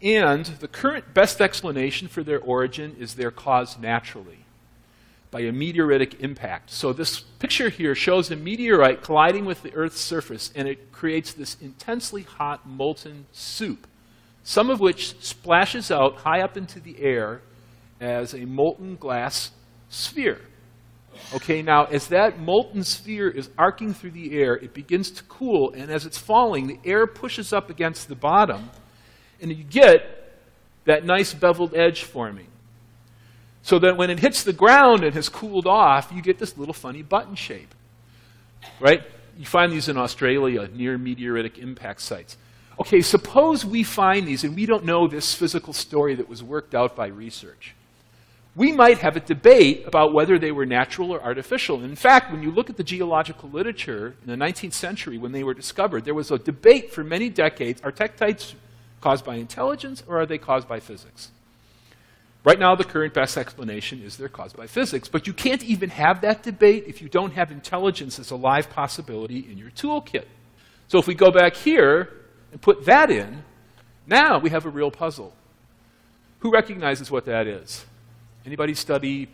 and 0.00 0.44
the 0.44 0.68
current 0.68 1.14
best 1.14 1.40
explanation 1.40 2.06
for 2.06 2.22
their 2.22 2.40
origin 2.40 2.96
is 2.98 3.14
they're 3.14 3.30
caused 3.30 3.80
naturally 3.80 4.38
by 5.30 5.40
a 5.40 5.52
meteoritic 5.52 6.20
impact. 6.20 6.70
So 6.70 6.92
this 6.92 7.18
picture 7.18 7.68
here 7.68 7.96
shows 7.96 8.30
a 8.30 8.36
meteorite 8.36 9.02
colliding 9.02 9.44
with 9.44 9.62
the 9.62 9.74
Earth's 9.74 10.00
surface, 10.00 10.52
and 10.54 10.68
it 10.68 10.92
creates 10.92 11.32
this 11.32 11.56
intensely 11.60 12.22
hot 12.22 12.68
molten 12.68 13.26
soup, 13.32 13.88
some 14.44 14.70
of 14.70 14.78
which 14.78 15.18
splashes 15.20 15.90
out 15.90 16.18
high 16.18 16.40
up 16.40 16.56
into 16.56 16.78
the 16.78 17.00
air 17.00 17.40
as 18.00 18.32
a 18.32 18.44
molten 18.44 18.94
glass 18.94 19.50
sphere. 19.88 20.40
Okay, 21.34 21.62
now 21.62 21.84
as 21.84 22.08
that 22.08 22.38
molten 22.38 22.84
sphere 22.84 23.28
is 23.28 23.50
arcing 23.58 23.94
through 23.94 24.12
the 24.12 24.38
air, 24.38 24.54
it 24.54 24.74
begins 24.74 25.10
to 25.12 25.24
cool, 25.24 25.72
and 25.72 25.90
as 25.90 26.06
it's 26.06 26.18
falling, 26.18 26.66
the 26.66 26.78
air 26.84 27.06
pushes 27.06 27.52
up 27.52 27.70
against 27.70 28.08
the 28.08 28.14
bottom, 28.14 28.70
and 29.40 29.50
you 29.50 29.64
get 29.64 30.38
that 30.84 31.04
nice 31.04 31.34
beveled 31.34 31.74
edge 31.74 32.04
forming. 32.04 32.48
So 33.62 33.78
that 33.78 33.96
when 33.96 34.10
it 34.10 34.18
hits 34.20 34.42
the 34.42 34.52
ground 34.52 35.04
and 35.04 35.14
has 35.14 35.30
cooled 35.30 35.66
off, 35.66 36.12
you 36.14 36.20
get 36.20 36.38
this 36.38 36.58
little 36.58 36.74
funny 36.74 37.02
button 37.02 37.34
shape. 37.34 37.74
Right? 38.78 39.02
You 39.38 39.46
find 39.46 39.72
these 39.72 39.88
in 39.88 39.96
Australia 39.96 40.68
near 40.72 40.98
meteoritic 40.98 41.58
impact 41.58 42.02
sites. 42.02 42.36
Okay, 42.78 43.00
suppose 43.00 43.64
we 43.64 43.82
find 43.82 44.26
these 44.26 44.44
and 44.44 44.54
we 44.54 44.66
don't 44.66 44.84
know 44.84 45.08
this 45.08 45.34
physical 45.34 45.72
story 45.72 46.14
that 46.16 46.28
was 46.28 46.42
worked 46.42 46.74
out 46.74 46.94
by 46.94 47.06
research. 47.06 47.74
We 48.56 48.70
might 48.70 48.98
have 48.98 49.16
a 49.16 49.20
debate 49.20 49.84
about 49.84 50.12
whether 50.12 50.38
they 50.38 50.52
were 50.52 50.64
natural 50.64 51.10
or 51.10 51.20
artificial. 51.20 51.82
in 51.82 51.96
fact, 51.96 52.30
when 52.30 52.42
you 52.42 52.52
look 52.52 52.70
at 52.70 52.76
the 52.76 52.84
geological 52.84 53.50
literature 53.50 54.14
in 54.24 54.30
the 54.30 54.44
19th 54.44 54.74
century 54.74 55.18
when 55.18 55.32
they 55.32 55.42
were 55.42 55.54
discovered, 55.54 56.04
there 56.04 56.14
was 56.14 56.30
a 56.30 56.38
debate 56.38 56.92
for 56.92 57.02
many 57.02 57.28
decades 57.28 57.80
are 57.82 57.90
tektites 57.90 58.54
caused 59.00 59.24
by 59.24 59.36
intelligence 59.36 60.04
or 60.06 60.20
are 60.20 60.26
they 60.26 60.38
caused 60.38 60.68
by 60.68 60.78
physics? 60.78 61.32
Right 62.44 62.58
now, 62.58 62.74
the 62.74 62.84
current 62.84 63.14
best 63.14 63.38
explanation 63.38 64.02
is 64.02 64.18
they're 64.18 64.28
caused 64.28 64.56
by 64.56 64.66
physics, 64.66 65.08
but 65.08 65.26
you 65.26 65.32
can't 65.32 65.64
even 65.64 65.88
have 65.90 66.20
that 66.20 66.42
debate 66.42 66.84
if 66.86 67.00
you 67.00 67.08
don't 67.08 67.32
have 67.32 67.50
intelligence 67.50 68.18
as 68.18 68.30
a 68.30 68.36
live 68.36 68.68
possibility 68.70 69.50
in 69.50 69.56
your 69.56 69.70
toolkit. 69.70 70.26
So 70.88 70.98
if 70.98 71.06
we 71.06 71.14
go 71.14 71.30
back 71.30 71.56
here 71.56 72.12
and 72.52 72.60
put 72.60 72.84
that 72.84 73.10
in, 73.10 73.42
now 74.06 74.38
we 74.38 74.50
have 74.50 74.66
a 74.66 74.68
real 74.68 74.90
puzzle. 74.90 75.34
Who 76.40 76.52
recognizes 76.52 77.10
what 77.10 77.24
that 77.24 77.46
is? 77.46 77.86
Anybody 78.46 78.74
study 78.74 79.28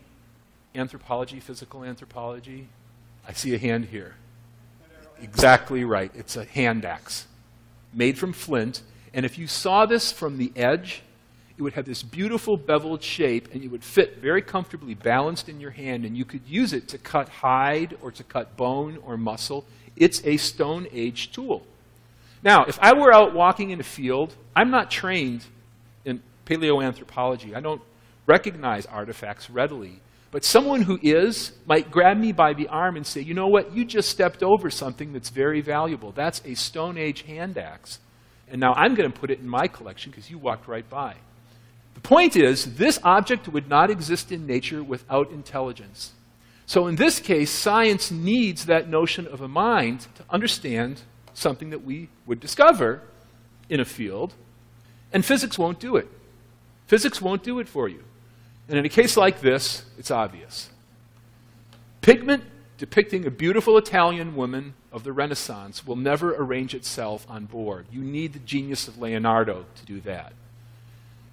anthropology, 0.73 1.39
physical 1.39 1.83
anthropology? 1.83 2.69
I 3.27 3.33
see 3.33 3.53
a 3.53 3.57
hand 3.57 3.85
here. 3.85 4.15
Exactly 5.21 5.83
right. 5.83 6.11
It's 6.15 6.37
a 6.37 6.45
hand 6.45 6.85
axe 6.85 7.27
made 7.93 8.17
from 8.17 8.33
flint. 8.33 8.81
And 9.13 9.25
if 9.25 9.37
you 9.37 9.47
saw 9.47 9.85
this 9.85 10.11
from 10.11 10.37
the 10.37 10.51
edge, 10.55 11.03
it 11.57 11.61
would 11.61 11.73
have 11.73 11.85
this 11.85 12.01
beautiful 12.01 12.55
beveled 12.55 13.03
shape, 13.03 13.53
and 13.53 13.63
it 13.63 13.67
would 13.67 13.83
fit 13.83 14.17
very 14.17 14.41
comfortably 14.41 14.95
balanced 14.95 15.49
in 15.49 15.59
your 15.59 15.71
hand, 15.71 16.05
and 16.05 16.17
you 16.17 16.25
could 16.25 16.41
use 16.47 16.71
it 16.73 16.87
to 16.87 16.97
cut 16.97 17.27
hide 17.27 17.97
or 18.01 18.11
to 18.11 18.23
cut 18.23 18.55
bone 18.55 18.97
or 19.05 19.17
muscle. 19.17 19.65
It's 19.97 20.25
a 20.25 20.37
Stone 20.37 20.87
Age 20.93 21.31
tool. 21.31 21.67
Now, 22.41 22.63
if 22.63 22.79
I 22.81 22.93
were 22.93 23.13
out 23.13 23.35
walking 23.35 23.69
in 23.71 23.79
a 23.79 23.83
field, 23.83 24.33
I'm 24.55 24.71
not 24.71 24.89
trained 24.89 25.43
in 26.05 26.23
paleoanthropology. 26.45 27.53
I 27.53 27.59
don't 27.59 27.81
recognize 28.27 28.85
artifacts 28.85 29.49
readily. 29.49 30.01
But 30.31 30.45
someone 30.45 30.83
who 30.83 30.97
is 31.01 31.51
might 31.65 31.91
grab 31.91 32.17
me 32.17 32.31
by 32.31 32.53
the 32.53 32.67
arm 32.69 32.95
and 32.95 33.05
say, 33.05 33.21
you 33.21 33.33
know 33.33 33.47
what, 33.47 33.75
you 33.75 33.83
just 33.83 34.09
stepped 34.09 34.41
over 34.41 34.69
something 34.69 35.11
that's 35.11 35.29
very 35.29 35.61
valuable. 35.61 36.11
That's 36.13 36.41
a 36.45 36.55
Stone 36.55 36.97
Age 36.97 37.23
hand 37.23 37.57
axe. 37.57 37.99
And 38.49 38.59
now 38.59 38.73
I'm 38.73 38.95
going 38.95 39.11
to 39.11 39.19
put 39.19 39.29
it 39.31 39.39
in 39.39 39.47
my 39.47 39.67
collection 39.67 40.11
because 40.11 40.29
you 40.29 40.37
walked 40.37 40.67
right 40.67 40.89
by. 40.89 41.15
The 41.93 42.01
point 42.01 42.35
is, 42.35 42.75
this 42.75 42.99
object 43.03 43.47
would 43.49 43.67
not 43.67 43.89
exist 43.89 44.31
in 44.31 44.45
nature 44.45 44.83
without 44.83 45.31
intelligence. 45.31 46.13
So, 46.65 46.87
in 46.87 46.95
this 46.95 47.19
case, 47.19 47.51
science 47.51 48.11
needs 48.11 48.65
that 48.65 48.87
notion 48.87 49.27
of 49.27 49.41
a 49.41 49.47
mind 49.47 50.07
to 50.15 50.23
understand 50.29 51.01
something 51.33 51.69
that 51.71 51.83
we 51.83 52.09
would 52.25 52.39
discover 52.39 53.01
in 53.69 53.79
a 53.79 53.85
field, 53.85 54.33
and 55.11 55.25
physics 55.25 55.57
won't 55.57 55.79
do 55.79 55.97
it. 55.97 56.07
Physics 56.87 57.21
won't 57.21 57.43
do 57.43 57.59
it 57.59 57.67
for 57.67 57.89
you. 57.89 58.03
And 58.67 58.77
in 58.77 58.85
a 58.85 58.89
case 58.89 59.17
like 59.17 59.41
this, 59.41 59.83
it's 59.97 60.11
obvious. 60.11 60.69
Pigment 62.01 62.43
depicting 62.77 63.27
a 63.27 63.31
beautiful 63.31 63.77
Italian 63.77 64.35
woman 64.35 64.73
of 64.91 65.03
the 65.03 65.11
Renaissance 65.11 65.85
will 65.85 65.95
never 65.95 66.33
arrange 66.33 66.73
itself 66.73 67.25
on 67.29 67.45
board. 67.45 67.85
You 67.91 68.01
need 68.01 68.33
the 68.33 68.39
genius 68.39 68.87
of 68.87 68.97
Leonardo 68.97 69.65
to 69.75 69.85
do 69.85 70.01
that. 70.01 70.33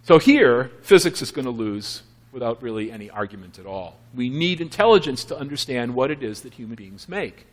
So 0.04 0.18
here, 0.18 0.70
physics 0.82 1.22
is 1.22 1.30
going 1.30 1.46
to 1.46 1.50
lose 1.50 2.02
without 2.32 2.62
really 2.62 2.92
any 2.92 3.08
argument 3.08 3.58
at 3.58 3.66
all. 3.66 3.96
We 4.14 4.28
need 4.28 4.60
intelligence 4.60 5.24
to 5.24 5.38
understand 5.38 5.94
what 5.94 6.10
it 6.10 6.22
is 6.22 6.42
that 6.42 6.54
human 6.54 6.76
beings 6.76 7.08
make. 7.08 7.46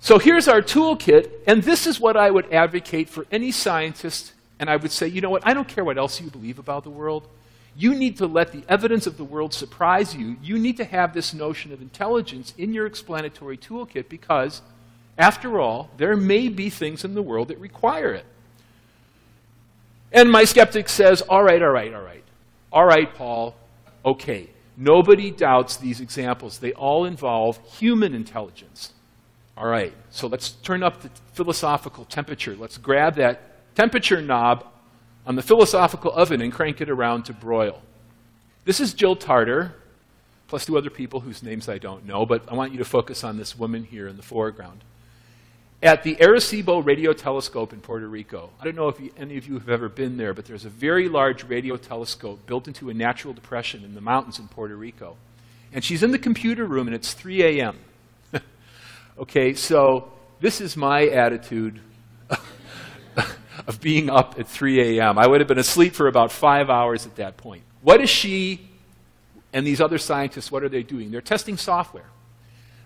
So 0.00 0.18
here's 0.18 0.48
our 0.48 0.62
toolkit, 0.62 1.30
and 1.46 1.62
this 1.62 1.86
is 1.86 2.00
what 2.00 2.16
I 2.16 2.30
would 2.30 2.52
advocate 2.52 3.08
for 3.08 3.26
any 3.30 3.52
scientist. 3.52 4.32
And 4.58 4.68
I 4.70 4.76
would 4.76 4.90
say, 4.90 5.06
you 5.06 5.20
know 5.20 5.30
what, 5.30 5.46
I 5.46 5.54
don't 5.54 5.68
care 5.68 5.84
what 5.84 5.98
else 5.98 6.20
you 6.20 6.30
believe 6.30 6.58
about 6.58 6.84
the 6.84 6.90
world. 6.90 7.28
You 7.74 7.94
need 7.94 8.18
to 8.18 8.26
let 8.26 8.52
the 8.52 8.64
evidence 8.68 9.06
of 9.06 9.16
the 9.16 9.24
world 9.24 9.54
surprise 9.54 10.14
you. 10.14 10.36
You 10.42 10.58
need 10.58 10.76
to 10.76 10.84
have 10.84 11.14
this 11.14 11.32
notion 11.32 11.72
of 11.72 11.80
intelligence 11.80 12.52
in 12.58 12.74
your 12.74 12.86
explanatory 12.86 13.56
toolkit 13.56 14.08
because, 14.08 14.60
after 15.16 15.58
all, 15.58 15.90
there 15.96 16.16
may 16.16 16.48
be 16.48 16.68
things 16.68 17.04
in 17.04 17.14
the 17.14 17.22
world 17.22 17.48
that 17.48 17.58
require 17.58 18.12
it. 18.12 18.26
And 20.12 20.30
my 20.30 20.44
skeptic 20.44 20.88
says, 20.88 21.22
All 21.22 21.42
right, 21.42 21.62
all 21.62 21.70
right, 21.70 21.94
all 21.94 22.02
right. 22.02 22.24
All 22.70 22.84
right, 22.84 23.12
Paul, 23.14 23.54
okay. 24.04 24.48
Nobody 24.76 25.30
doubts 25.30 25.76
these 25.76 26.00
examples. 26.00 26.58
They 26.58 26.72
all 26.72 27.04
involve 27.04 27.58
human 27.78 28.14
intelligence. 28.14 28.92
All 29.56 29.66
right, 29.66 29.92
so 30.10 30.26
let's 30.26 30.50
turn 30.50 30.82
up 30.82 31.02
the 31.02 31.10
philosophical 31.34 32.06
temperature. 32.06 32.56
Let's 32.56 32.78
grab 32.78 33.16
that 33.16 33.74
temperature 33.74 34.20
knob 34.22 34.66
on 35.26 35.36
the 35.36 35.42
philosophical 35.42 36.12
oven 36.12 36.40
and 36.40 36.52
crank 36.52 36.80
it 36.80 36.90
around 36.90 37.24
to 37.24 37.32
broil. 37.32 37.80
This 38.64 38.80
is 38.80 38.94
Jill 38.94 39.16
Tarter, 39.16 39.74
plus 40.48 40.66
two 40.66 40.76
other 40.76 40.90
people 40.90 41.20
whose 41.20 41.42
names 41.42 41.68
I 41.68 41.78
don't 41.78 42.06
know, 42.06 42.26
but 42.26 42.44
I 42.50 42.54
want 42.54 42.72
you 42.72 42.78
to 42.78 42.84
focus 42.84 43.24
on 43.24 43.36
this 43.36 43.58
woman 43.58 43.84
here 43.84 44.08
in 44.08 44.16
the 44.16 44.22
foreground. 44.22 44.82
at 45.82 46.04
the 46.04 46.14
Arecibo 46.16 46.84
Radio 46.84 47.12
Telescope 47.12 47.72
in 47.72 47.80
Puerto 47.80 48.06
Rico. 48.06 48.50
I 48.60 48.64
don't 48.64 48.76
know 48.76 48.88
if 48.88 49.00
you, 49.00 49.10
any 49.16 49.36
of 49.36 49.48
you 49.48 49.54
have 49.54 49.68
ever 49.68 49.88
been 49.88 50.16
there, 50.16 50.32
but 50.32 50.44
there's 50.44 50.64
a 50.64 50.68
very 50.68 51.08
large 51.08 51.42
radio 51.42 51.76
telescope 51.76 52.46
built 52.46 52.68
into 52.68 52.88
a 52.88 52.94
natural 52.94 53.34
depression 53.34 53.84
in 53.84 53.94
the 53.96 54.00
mountains 54.00 54.38
in 54.38 54.46
Puerto 54.46 54.76
Rico. 54.76 55.16
And 55.72 55.82
she's 55.82 56.04
in 56.04 56.12
the 56.12 56.20
computer 56.20 56.66
room, 56.66 56.86
and 56.86 56.94
it's 56.94 57.14
3 57.14 57.42
a.m. 57.42 57.78
okay, 59.18 59.54
so 59.54 60.12
this 60.40 60.60
is 60.60 60.76
my 60.76 61.06
attitude 61.06 61.80
of 63.66 63.80
being 63.80 64.10
up 64.10 64.38
at 64.38 64.46
3 64.46 64.98
a.m. 64.98 65.18
I 65.18 65.26
would 65.26 65.40
have 65.40 65.48
been 65.48 65.58
asleep 65.58 65.94
for 65.94 66.08
about 66.08 66.32
five 66.32 66.70
hours 66.70 67.06
at 67.06 67.16
that 67.16 67.36
point. 67.36 67.62
What 67.82 68.00
is 68.00 68.10
she 68.10 68.68
and 69.52 69.66
these 69.66 69.80
other 69.80 69.98
scientists, 69.98 70.50
what 70.50 70.62
are 70.62 70.68
they 70.68 70.82
doing? 70.82 71.10
They're 71.10 71.20
testing 71.20 71.56
software. 71.56 72.06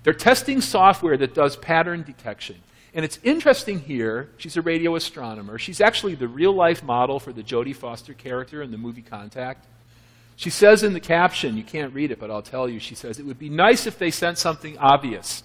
They're 0.03 0.13
testing 0.13 0.61
software 0.61 1.17
that 1.17 1.35
does 1.35 1.57
pattern 1.57 2.03
detection. 2.03 2.57
And 2.95 3.05
it's 3.05 3.19
interesting 3.23 3.81
here, 3.81 4.31
she's 4.37 4.57
a 4.57 4.63
radio 4.63 4.97
astronomer. 4.97 5.59
She's 5.59 5.81
actually 5.81 6.15
the 6.15 6.29
real 6.29 6.53
life 6.53 6.83
model 6.83 7.21
for 7.21 7.33
the 7.33 7.43
Jodie 7.43 7.77
Foster 7.77 8.15
character 8.15 8.63
in 8.63 8.71
the 8.71 8.79
movie 8.79 9.03
Contact. 9.03 9.67
She 10.37 10.51
says 10.51 10.83
in 10.83 10.93
the 10.93 11.01
caption, 11.01 11.57
you 11.57 11.63
can't 11.63 11.93
read 11.95 12.11
it, 12.11 12.19
but 12.19 12.31
I'll 12.31 12.43
tell 12.43 12.69
you, 12.69 12.79
she 12.79 12.95
says, 12.95 13.19
it 13.19 13.27
would 13.27 13.39
be 13.39 13.49
nice 13.49 13.87
if 13.87 13.99
they 13.99 14.11
sent 14.11 14.39
something 14.39 14.79
obvious, 14.79 15.43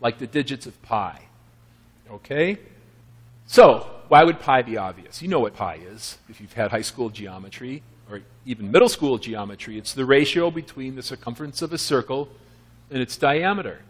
like 0.00 0.18
the 0.18 0.26
digits 0.26 0.66
of 0.66 0.80
pi. 0.82 1.20
Okay? 2.10 2.58
So, 3.52 3.86
why 4.08 4.24
would 4.24 4.40
pi 4.40 4.62
be 4.62 4.78
obvious? 4.78 5.20
You 5.20 5.28
know 5.28 5.40
what 5.40 5.54
pi 5.54 5.74
is 5.74 6.16
if 6.30 6.40
you've 6.40 6.54
had 6.54 6.70
high 6.70 6.80
school 6.80 7.10
geometry 7.10 7.82
or 8.10 8.22
even 8.46 8.70
middle 8.70 8.88
school 8.88 9.18
geometry. 9.18 9.76
It's 9.76 9.92
the 9.92 10.06
ratio 10.06 10.50
between 10.50 10.94
the 10.96 11.02
circumference 11.02 11.60
of 11.60 11.70
a 11.70 11.76
circle 11.76 12.30
and 12.90 13.02
its 13.02 13.18
diameter. 13.18 13.82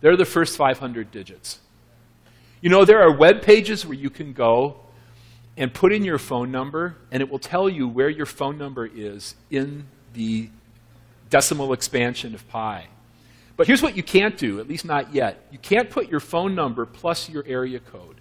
They're 0.00 0.16
the 0.16 0.24
first 0.24 0.56
500 0.56 1.10
digits. 1.10 1.58
You 2.62 2.70
know, 2.70 2.86
there 2.86 3.02
are 3.02 3.14
web 3.14 3.42
pages 3.42 3.84
where 3.84 3.98
you 3.98 4.08
can 4.08 4.32
go 4.32 4.76
and 5.58 5.74
put 5.74 5.92
in 5.92 6.02
your 6.02 6.16
phone 6.16 6.50
number, 6.50 6.96
and 7.10 7.20
it 7.20 7.28
will 7.28 7.38
tell 7.38 7.68
you 7.68 7.86
where 7.86 8.08
your 8.08 8.24
phone 8.24 8.56
number 8.56 8.86
is 8.86 9.34
in 9.50 9.84
the 10.14 10.48
decimal 11.28 11.74
expansion 11.74 12.34
of 12.34 12.48
pi. 12.48 12.86
But 13.58 13.66
here's 13.66 13.82
what 13.82 13.94
you 13.94 14.02
can't 14.02 14.38
do, 14.38 14.58
at 14.58 14.66
least 14.66 14.86
not 14.86 15.12
yet. 15.12 15.46
You 15.50 15.58
can't 15.58 15.90
put 15.90 16.08
your 16.08 16.20
phone 16.20 16.54
number 16.54 16.86
plus 16.86 17.28
your 17.28 17.44
area 17.46 17.78
code. 17.78 18.19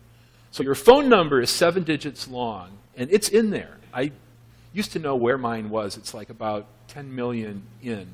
So 0.52 0.64
your 0.64 0.76
phone 0.76 1.10
number 1.10 1.42
is 1.42 1.50
seven 1.50 1.84
digits 1.84 2.28
long, 2.28 2.72
and 2.96 3.10
it's 3.12 3.30
in 3.30 3.50
there. 3.50 3.78
I 3.94 4.12
used 4.74 4.92
to 4.94 5.00
know 5.00 5.16
where 5.16 5.38
mine 5.38 5.70
was. 5.70 5.98
It's 5.98 6.14
like 6.14 6.30
about 6.30 6.68
10 6.88 7.14
million 7.14 7.64
in. 7.82 8.08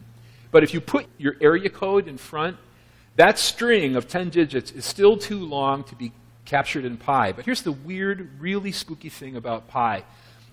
But 0.52 0.64
if 0.64 0.74
you 0.74 0.82
put 0.82 1.08
your 1.18 1.36
area 1.42 1.70
code 1.70 2.08
in 2.08 2.18
front, 2.18 2.58
that 3.16 3.40
string 3.40 3.96
of 3.96 4.08
10 4.08 4.30
digits 4.30 4.72
is 4.72 4.86
still 4.86 5.18
too 5.18 5.40
long 5.40 5.84
to 5.86 5.96
be 5.96 6.12
captured 6.44 6.86
in 6.86 6.98
pi. 6.98 7.32
But 7.32 7.46
here's 7.46 7.62
the 7.62 7.72
weird, 7.72 8.40
really 8.40 8.72
spooky 8.72 9.10
thing 9.10 9.36
about 9.36 9.68
pi. 9.68 10.04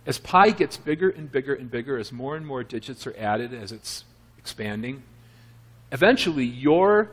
As 0.07 0.18
pi 0.18 0.51
gets 0.51 0.77
bigger 0.77 1.11
and 1.11 1.31
bigger 1.31 1.55
and 1.55 1.71
bigger, 1.71 1.99
as 1.99 2.12
more 2.12 2.37
and 2.37 2.47
more 2.47 2.64
digits 2.64 3.07
are 3.07 3.14
added 3.16 3.53
as 3.53 3.73
it's 3.73 4.05
expanding, 4.38 5.03
eventually 5.92 6.45
your 6.45 7.11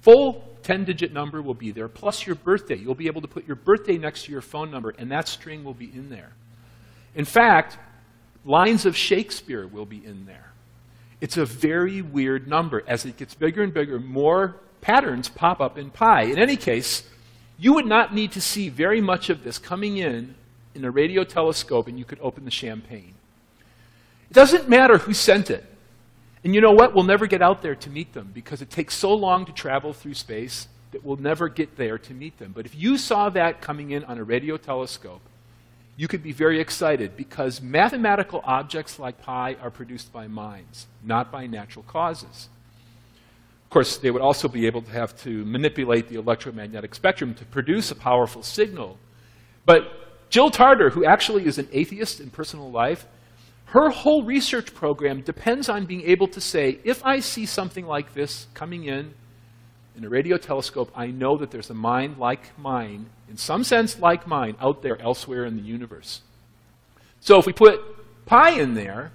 full 0.00 0.45
10 0.66 0.84
digit 0.84 1.12
number 1.12 1.40
will 1.40 1.54
be 1.54 1.70
there, 1.70 1.86
plus 1.86 2.26
your 2.26 2.34
birthday. 2.34 2.74
You'll 2.74 2.96
be 2.96 3.06
able 3.06 3.20
to 3.20 3.28
put 3.28 3.46
your 3.46 3.54
birthday 3.54 3.98
next 3.98 4.24
to 4.24 4.32
your 4.32 4.40
phone 4.40 4.68
number, 4.68 4.92
and 4.98 5.12
that 5.12 5.28
string 5.28 5.62
will 5.62 5.74
be 5.74 5.84
in 5.84 6.10
there. 6.10 6.32
In 7.14 7.24
fact, 7.24 7.78
lines 8.44 8.84
of 8.84 8.96
Shakespeare 8.96 9.64
will 9.64 9.86
be 9.86 10.04
in 10.04 10.26
there. 10.26 10.50
It's 11.20 11.36
a 11.36 11.44
very 11.44 12.02
weird 12.02 12.48
number. 12.48 12.82
As 12.88 13.04
it 13.04 13.16
gets 13.16 13.32
bigger 13.32 13.62
and 13.62 13.72
bigger, 13.72 14.00
more 14.00 14.56
patterns 14.80 15.28
pop 15.28 15.60
up 15.60 15.78
in 15.78 15.90
pi. 15.90 16.22
In 16.22 16.36
any 16.36 16.56
case, 16.56 17.08
you 17.60 17.72
would 17.74 17.86
not 17.86 18.12
need 18.12 18.32
to 18.32 18.40
see 18.40 18.68
very 18.68 19.00
much 19.00 19.30
of 19.30 19.44
this 19.44 19.58
coming 19.58 19.98
in 19.98 20.34
in 20.74 20.84
a 20.84 20.90
radio 20.90 21.22
telescope 21.22 21.86
and 21.86 21.96
you 21.96 22.04
could 22.04 22.18
open 22.20 22.44
the 22.44 22.50
champagne. 22.50 23.14
It 24.30 24.34
doesn't 24.34 24.68
matter 24.68 24.98
who 24.98 25.14
sent 25.14 25.48
it. 25.48 25.64
And 26.46 26.54
you 26.54 26.60
know 26.60 26.70
what? 26.70 26.94
We'll 26.94 27.02
never 27.02 27.26
get 27.26 27.42
out 27.42 27.60
there 27.60 27.74
to 27.74 27.90
meet 27.90 28.12
them 28.12 28.30
because 28.32 28.62
it 28.62 28.70
takes 28.70 28.94
so 28.94 29.12
long 29.12 29.46
to 29.46 29.52
travel 29.52 29.92
through 29.92 30.14
space 30.14 30.68
that 30.92 31.04
we'll 31.04 31.16
never 31.16 31.48
get 31.48 31.76
there 31.76 31.98
to 31.98 32.14
meet 32.14 32.38
them. 32.38 32.52
But 32.54 32.66
if 32.66 32.74
you 32.76 32.98
saw 32.98 33.30
that 33.30 33.60
coming 33.60 33.90
in 33.90 34.04
on 34.04 34.16
a 34.18 34.22
radio 34.22 34.56
telescope, 34.56 35.22
you 35.96 36.06
could 36.06 36.22
be 36.22 36.30
very 36.30 36.60
excited 36.60 37.16
because 37.16 37.60
mathematical 37.60 38.42
objects 38.44 39.00
like 39.00 39.20
pi 39.20 39.56
are 39.60 39.72
produced 39.72 40.12
by 40.12 40.28
minds, 40.28 40.86
not 41.02 41.32
by 41.32 41.48
natural 41.48 41.84
causes. 41.88 42.48
Of 43.64 43.70
course, 43.70 43.96
they 43.96 44.12
would 44.12 44.22
also 44.22 44.46
be 44.46 44.68
able 44.68 44.82
to 44.82 44.90
have 44.92 45.20
to 45.22 45.44
manipulate 45.46 46.08
the 46.08 46.14
electromagnetic 46.14 46.94
spectrum 46.94 47.34
to 47.34 47.44
produce 47.46 47.90
a 47.90 47.96
powerful 47.96 48.44
signal. 48.44 48.98
But 49.64 50.30
Jill 50.30 50.52
Tarter, 50.52 50.90
who 50.90 51.04
actually 51.04 51.44
is 51.44 51.58
an 51.58 51.66
atheist 51.72 52.20
in 52.20 52.30
personal 52.30 52.70
life, 52.70 53.04
her 53.66 53.90
whole 53.90 54.22
research 54.22 54.74
program 54.74 55.22
depends 55.22 55.68
on 55.68 55.86
being 55.86 56.02
able 56.02 56.28
to 56.28 56.40
say, 56.40 56.78
if 56.84 57.04
I 57.04 57.20
see 57.20 57.46
something 57.46 57.86
like 57.86 58.14
this 58.14 58.46
coming 58.54 58.84
in 58.84 59.12
in 59.96 60.04
a 60.04 60.08
radio 60.08 60.36
telescope, 60.36 60.90
I 60.94 61.08
know 61.08 61.36
that 61.38 61.50
there's 61.50 61.70
a 61.70 61.74
mind 61.74 62.18
like 62.18 62.56
mine, 62.58 63.06
in 63.28 63.36
some 63.36 63.64
sense 63.64 63.98
like 63.98 64.26
mine, 64.26 64.56
out 64.60 64.82
there 64.82 65.00
elsewhere 65.02 65.44
in 65.44 65.56
the 65.56 65.62
universe. 65.62 66.20
So 67.20 67.38
if 67.38 67.46
we 67.46 67.52
put 67.52 67.80
pi 68.24 68.50
in 68.50 68.74
there, 68.74 69.10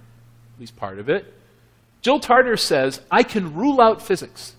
at 0.56 0.60
least 0.60 0.76
part 0.76 1.00
of 1.00 1.10
it, 1.10 1.34
Jill 2.02 2.20
Tarter 2.20 2.58
says, 2.58 3.00
I 3.10 3.24
can 3.24 3.56
rule 3.56 3.80
out 3.80 4.02
physics. 4.02 4.56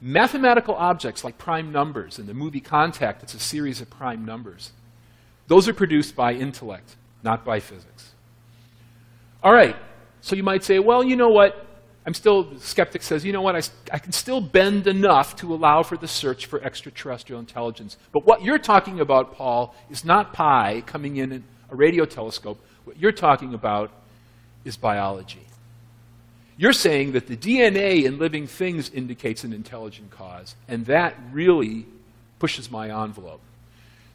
Mathematical 0.00 0.74
objects 0.74 1.24
like 1.24 1.38
prime 1.38 1.72
numbers, 1.72 2.18
in 2.18 2.26
the 2.26 2.34
movie 2.34 2.60
Contact, 2.60 3.22
it's 3.22 3.34
a 3.34 3.38
series 3.38 3.80
of 3.80 3.88
prime 3.88 4.26
numbers. 4.26 4.72
Those 5.46 5.68
are 5.68 5.74
produced 5.74 6.14
by 6.14 6.34
intellect, 6.34 6.96
not 7.22 7.46
by 7.46 7.60
physics. 7.60 8.12
All 9.42 9.52
right, 9.52 9.76
so 10.20 10.34
you 10.34 10.42
might 10.42 10.64
say, 10.64 10.78
well, 10.78 11.02
you 11.04 11.16
know 11.16 11.28
what? 11.28 11.66
I'm 12.06 12.14
still, 12.14 12.56
skeptic 12.60 13.02
says, 13.02 13.24
you 13.24 13.32
know 13.32 13.42
what? 13.42 13.56
I, 13.56 13.62
I 13.92 13.98
can 13.98 14.12
still 14.12 14.40
bend 14.40 14.86
enough 14.86 15.34
to 15.36 15.52
allow 15.52 15.82
for 15.82 15.96
the 15.96 16.06
search 16.06 16.46
for 16.46 16.62
extraterrestrial 16.62 17.40
intelligence. 17.40 17.96
But 18.12 18.24
what 18.24 18.42
you're 18.42 18.58
talking 18.58 19.00
about, 19.00 19.34
Paul, 19.34 19.74
is 19.90 20.04
not 20.04 20.32
pi 20.32 20.84
coming 20.86 21.16
in 21.16 21.42
a 21.70 21.74
radio 21.74 22.04
telescope. 22.04 22.64
What 22.84 22.98
you're 22.98 23.10
talking 23.10 23.54
about 23.54 23.90
is 24.64 24.76
biology. 24.76 25.46
You're 26.56 26.72
saying 26.72 27.12
that 27.12 27.26
the 27.26 27.36
DNA 27.36 28.04
in 28.04 28.18
living 28.18 28.46
things 28.46 28.88
indicates 28.90 29.44
an 29.44 29.52
intelligent 29.52 30.10
cause, 30.10 30.54
and 30.68 30.86
that 30.86 31.14
really 31.32 31.86
pushes 32.38 32.70
my 32.70 33.02
envelope. 33.02 33.40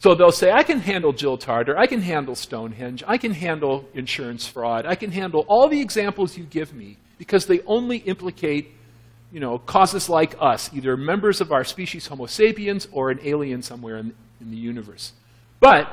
So 0.01 0.15
they'll 0.15 0.31
say, 0.31 0.51
I 0.51 0.63
can 0.63 0.79
handle 0.79 1.13
Jill 1.13 1.37
Tarter, 1.37 1.77
I 1.77 1.85
can 1.85 2.01
handle 2.01 2.33
Stonehenge, 2.33 3.03
I 3.05 3.19
can 3.19 3.33
handle 3.33 3.87
insurance 3.93 4.47
fraud, 4.47 4.87
I 4.87 4.95
can 4.95 5.11
handle 5.11 5.45
all 5.47 5.67
the 5.67 5.79
examples 5.79 6.35
you 6.35 6.43
give 6.43 6.73
me 6.73 6.97
because 7.19 7.45
they 7.45 7.61
only 7.67 7.97
implicate 7.97 8.71
you 9.31 9.39
know, 9.39 9.59
causes 9.59 10.09
like 10.09 10.35
us, 10.39 10.71
either 10.73 10.97
members 10.97 11.39
of 11.39 11.51
our 11.51 11.63
species 11.63 12.07
Homo 12.07 12.25
sapiens 12.25 12.87
or 12.91 13.11
an 13.11 13.19
alien 13.21 13.61
somewhere 13.61 13.97
in, 13.97 14.15
in 14.41 14.49
the 14.49 14.57
universe. 14.57 15.13
But 15.59 15.87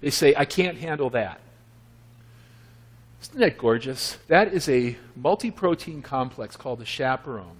they 0.00 0.10
say, 0.10 0.34
I 0.36 0.44
can't 0.44 0.76
handle 0.76 1.10
that. 1.10 1.40
Isn't 3.22 3.38
that 3.38 3.56
gorgeous? 3.56 4.18
That 4.26 4.52
is 4.52 4.68
a 4.68 4.96
multi 5.14 5.52
protein 5.52 6.02
complex 6.02 6.56
called 6.56 6.80
the 6.80 6.84
chaperone 6.84 7.56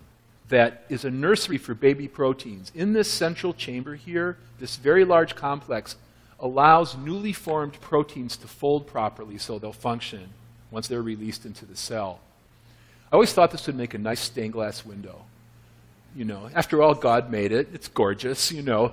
that 0.48 0.84
is 0.88 1.04
a 1.04 1.10
nursery 1.10 1.58
for 1.58 1.74
baby 1.74 2.08
proteins. 2.08 2.72
In 2.74 2.92
this 2.92 3.10
central 3.10 3.52
chamber 3.52 3.94
here, 3.94 4.38
this 4.58 4.76
very 4.76 5.04
large 5.04 5.34
complex 5.34 5.96
allows 6.40 6.96
newly 6.96 7.32
formed 7.32 7.80
proteins 7.80 8.36
to 8.38 8.48
fold 8.48 8.86
properly 8.86 9.38
so 9.38 9.58
they'll 9.58 9.72
function 9.72 10.28
once 10.70 10.88
they're 10.88 11.02
released 11.02 11.44
into 11.44 11.66
the 11.66 11.76
cell. 11.76 12.20
I 13.10 13.16
always 13.16 13.32
thought 13.32 13.50
this 13.50 13.66
would 13.66 13.76
make 13.76 13.94
a 13.94 13.98
nice 13.98 14.20
stained 14.20 14.52
glass 14.52 14.84
window. 14.84 15.22
You 16.14 16.24
know, 16.24 16.50
after 16.54 16.82
all, 16.82 16.94
God 16.94 17.30
made 17.30 17.52
it. 17.52 17.68
It's 17.72 17.88
gorgeous, 17.88 18.52
you 18.52 18.62
know. 18.62 18.92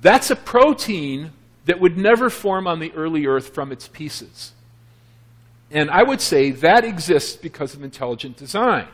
That's 0.00 0.30
a 0.30 0.36
protein 0.36 1.32
that 1.64 1.80
would 1.80 1.96
never 1.96 2.28
form 2.28 2.66
on 2.66 2.80
the 2.80 2.92
early 2.92 3.26
earth 3.26 3.54
from 3.54 3.70
its 3.70 3.88
pieces. 3.88 4.52
And 5.70 5.90
I 5.90 6.02
would 6.02 6.20
say 6.20 6.50
that 6.50 6.84
exists 6.84 7.36
because 7.36 7.74
of 7.74 7.82
intelligent 7.82 8.36
design, 8.36 8.88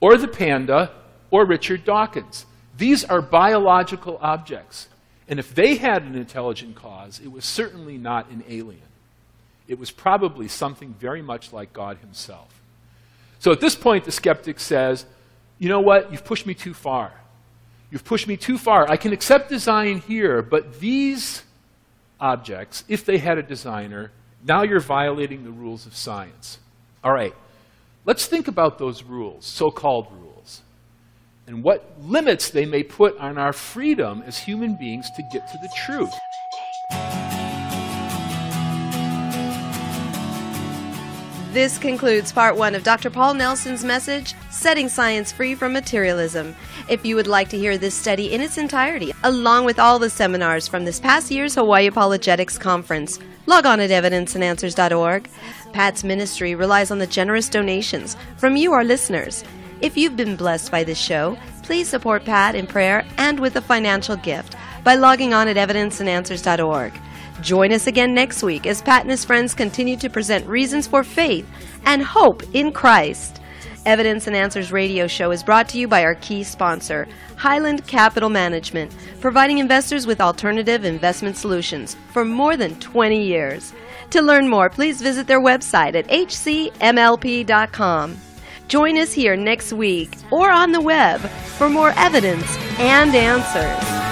or 0.00 0.16
the 0.16 0.28
panda, 0.28 0.90
or 1.34 1.44
Richard 1.44 1.84
Dawkins. 1.84 2.46
These 2.78 3.02
are 3.02 3.20
biological 3.20 4.20
objects. 4.22 4.86
And 5.26 5.40
if 5.40 5.52
they 5.52 5.74
had 5.74 6.04
an 6.04 6.14
intelligent 6.14 6.76
cause, 6.76 7.18
it 7.18 7.32
was 7.32 7.44
certainly 7.44 7.98
not 7.98 8.30
an 8.30 8.44
alien. 8.48 8.86
It 9.66 9.76
was 9.76 9.90
probably 9.90 10.46
something 10.46 10.94
very 10.94 11.22
much 11.22 11.52
like 11.52 11.72
God 11.72 11.96
himself. 11.96 12.62
So 13.40 13.50
at 13.50 13.60
this 13.60 13.74
point, 13.74 14.04
the 14.04 14.12
skeptic 14.12 14.60
says, 14.60 15.06
You 15.58 15.68
know 15.68 15.80
what? 15.80 16.12
You've 16.12 16.24
pushed 16.24 16.46
me 16.46 16.54
too 16.54 16.72
far. 16.72 17.12
You've 17.90 18.04
pushed 18.04 18.28
me 18.28 18.36
too 18.36 18.56
far. 18.56 18.88
I 18.88 18.96
can 18.96 19.12
accept 19.12 19.48
design 19.48 20.02
here, 20.06 20.40
but 20.40 20.78
these 20.78 21.42
objects, 22.20 22.84
if 22.86 23.04
they 23.04 23.18
had 23.18 23.38
a 23.38 23.42
designer, 23.42 24.12
now 24.46 24.62
you're 24.62 24.78
violating 24.78 25.42
the 25.42 25.50
rules 25.50 25.84
of 25.84 25.96
science. 25.96 26.60
All 27.02 27.12
right, 27.12 27.34
let's 28.04 28.26
think 28.26 28.46
about 28.46 28.78
those 28.78 29.02
rules, 29.02 29.44
so 29.44 29.72
called 29.72 30.06
rules. 30.12 30.33
And 31.46 31.62
what 31.62 31.84
limits 32.00 32.50
they 32.50 32.64
may 32.64 32.82
put 32.82 33.16
on 33.18 33.38
our 33.38 33.52
freedom 33.52 34.22
as 34.26 34.38
human 34.38 34.76
beings 34.76 35.10
to 35.10 35.22
get 35.32 35.46
to 35.48 35.58
the 35.58 35.68
truth. 35.76 36.14
This 41.52 41.78
concludes 41.78 42.32
part 42.32 42.56
one 42.56 42.74
of 42.74 42.82
Dr. 42.82 43.10
Paul 43.10 43.34
Nelson's 43.34 43.84
message, 43.84 44.34
Setting 44.50 44.88
Science 44.88 45.30
Free 45.30 45.54
from 45.54 45.72
Materialism. 45.72 46.56
If 46.88 47.06
you 47.06 47.14
would 47.14 47.28
like 47.28 47.48
to 47.50 47.56
hear 47.56 47.78
this 47.78 47.94
study 47.94 48.32
in 48.32 48.40
its 48.40 48.58
entirety, 48.58 49.12
along 49.22 49.64
with 49.64 49.78
all 49.78 50.00
the 50.00 50.10
seminars 50.10 50.66
from 50.66 50.84
this 50.84 50.98
past 50.98 51.30
year's 51.30 51.54
Hawaii 51.54 51.86
Apologetics 51.86 52.58
Conference, 52.58 53.20
log 53.46 53.66
on 53.66 53.78
at 53.78 53.90
evidenceandanswers.org. 53.90 55.28
Pat's 55.72 56.02
ministry 56.02 56.56
relies 56.56 56.90
on 56.90 56.98
the 56.98 57.06
generous 57.06 57.48
donations 57.48 58.16
from 58.36 58.56
you, 58.56 58.72
our 58.72 58.82
listeners. 58.82 59.44
If 59.84 59.96
you've 59.98 60.16
been 60.16 60.34
blessed 60.34 60.70
by 60.70 60.82
this 60.82 60.96
show, 60.96 61.36
please 61.62 61.90
support 61.90 62.24
Pat 62.24 62.54
in 62.54 62.66
prayer 62.66 63.04
and 63.18 63.38
with 63.38 63.56
a 63.56 63.60
financial 63.60 64.16
gift 64.16 64.56
by 64.82 64.94
logging 64.94 65.34
on 65.34 65.46
at 65.46 65.58
evidenceandanswers.org. 65.58 66.98
Join 67.42 67.70
us 67.70 67.86
again 67.86 68.14
next 68.14 68.42
week 68.42 68.64
as 68.64 68.80
Pat 68.80 69.02
and 69.02 69.10
his 69.10 69.26
friends 69.26 69.52
continue 69.52 69.98
to 69.98 70.08
present 70.08 70.46
reasons 70.46 70.86
for 70.86 71.04
faith 71.04 71.46
and 71.84 72.02
hope 72.02 72.42
in 72.54 72.72
Christ. 72.72 73.42
Evidence 73.84 74.26
and 74.26 74.34
Answers 74.34 74.72
radio 74.72 75.06
show 75.06 75.30
is 75.32 75.42
brought 75.42 75.68
to 75.68 75.78
you 75.78 75.86
by 75.86 76.02
our 76.02 76.14
key 76.14 76.44
sponsor, 76.44 77.06
Highland 77.36 77.86
Capital 77.86 78.30
Management, 78.30 78.96
providing 79.20 79.58
investors 79.58 80.06
with 80.06 80.18
alternative 80.18 80.86
investment 80.86 81.36
solutions 81.36 81.94
for 82.10 82.24
more 82.24 82.56
than 82.56 82.80
20 82.80 83.22
years. 83.22 83.74
To 84.12 84.22
learn 84.22 84.48
more, 84.48 84.70
please 84.70 85.02
visit 85.02 85.26
their 85.26 85.42
website 85.42 85.94
at 85.94 86.06
hcmlp.com. 86.08 86.76
Join 88.68 88.96
us 88.96 89.12
here 89.12 89.36
next 89.36 89.72
week 89.72 90.10
or 90.30 90.50
on 90.50 90.72
the 90.72 90.80
web 90.80 91.20
for 91.20 91.68
more 91.68 91.92
evidence 91.96 92.56
and 92.78 93.14
answers. 93.14 94.03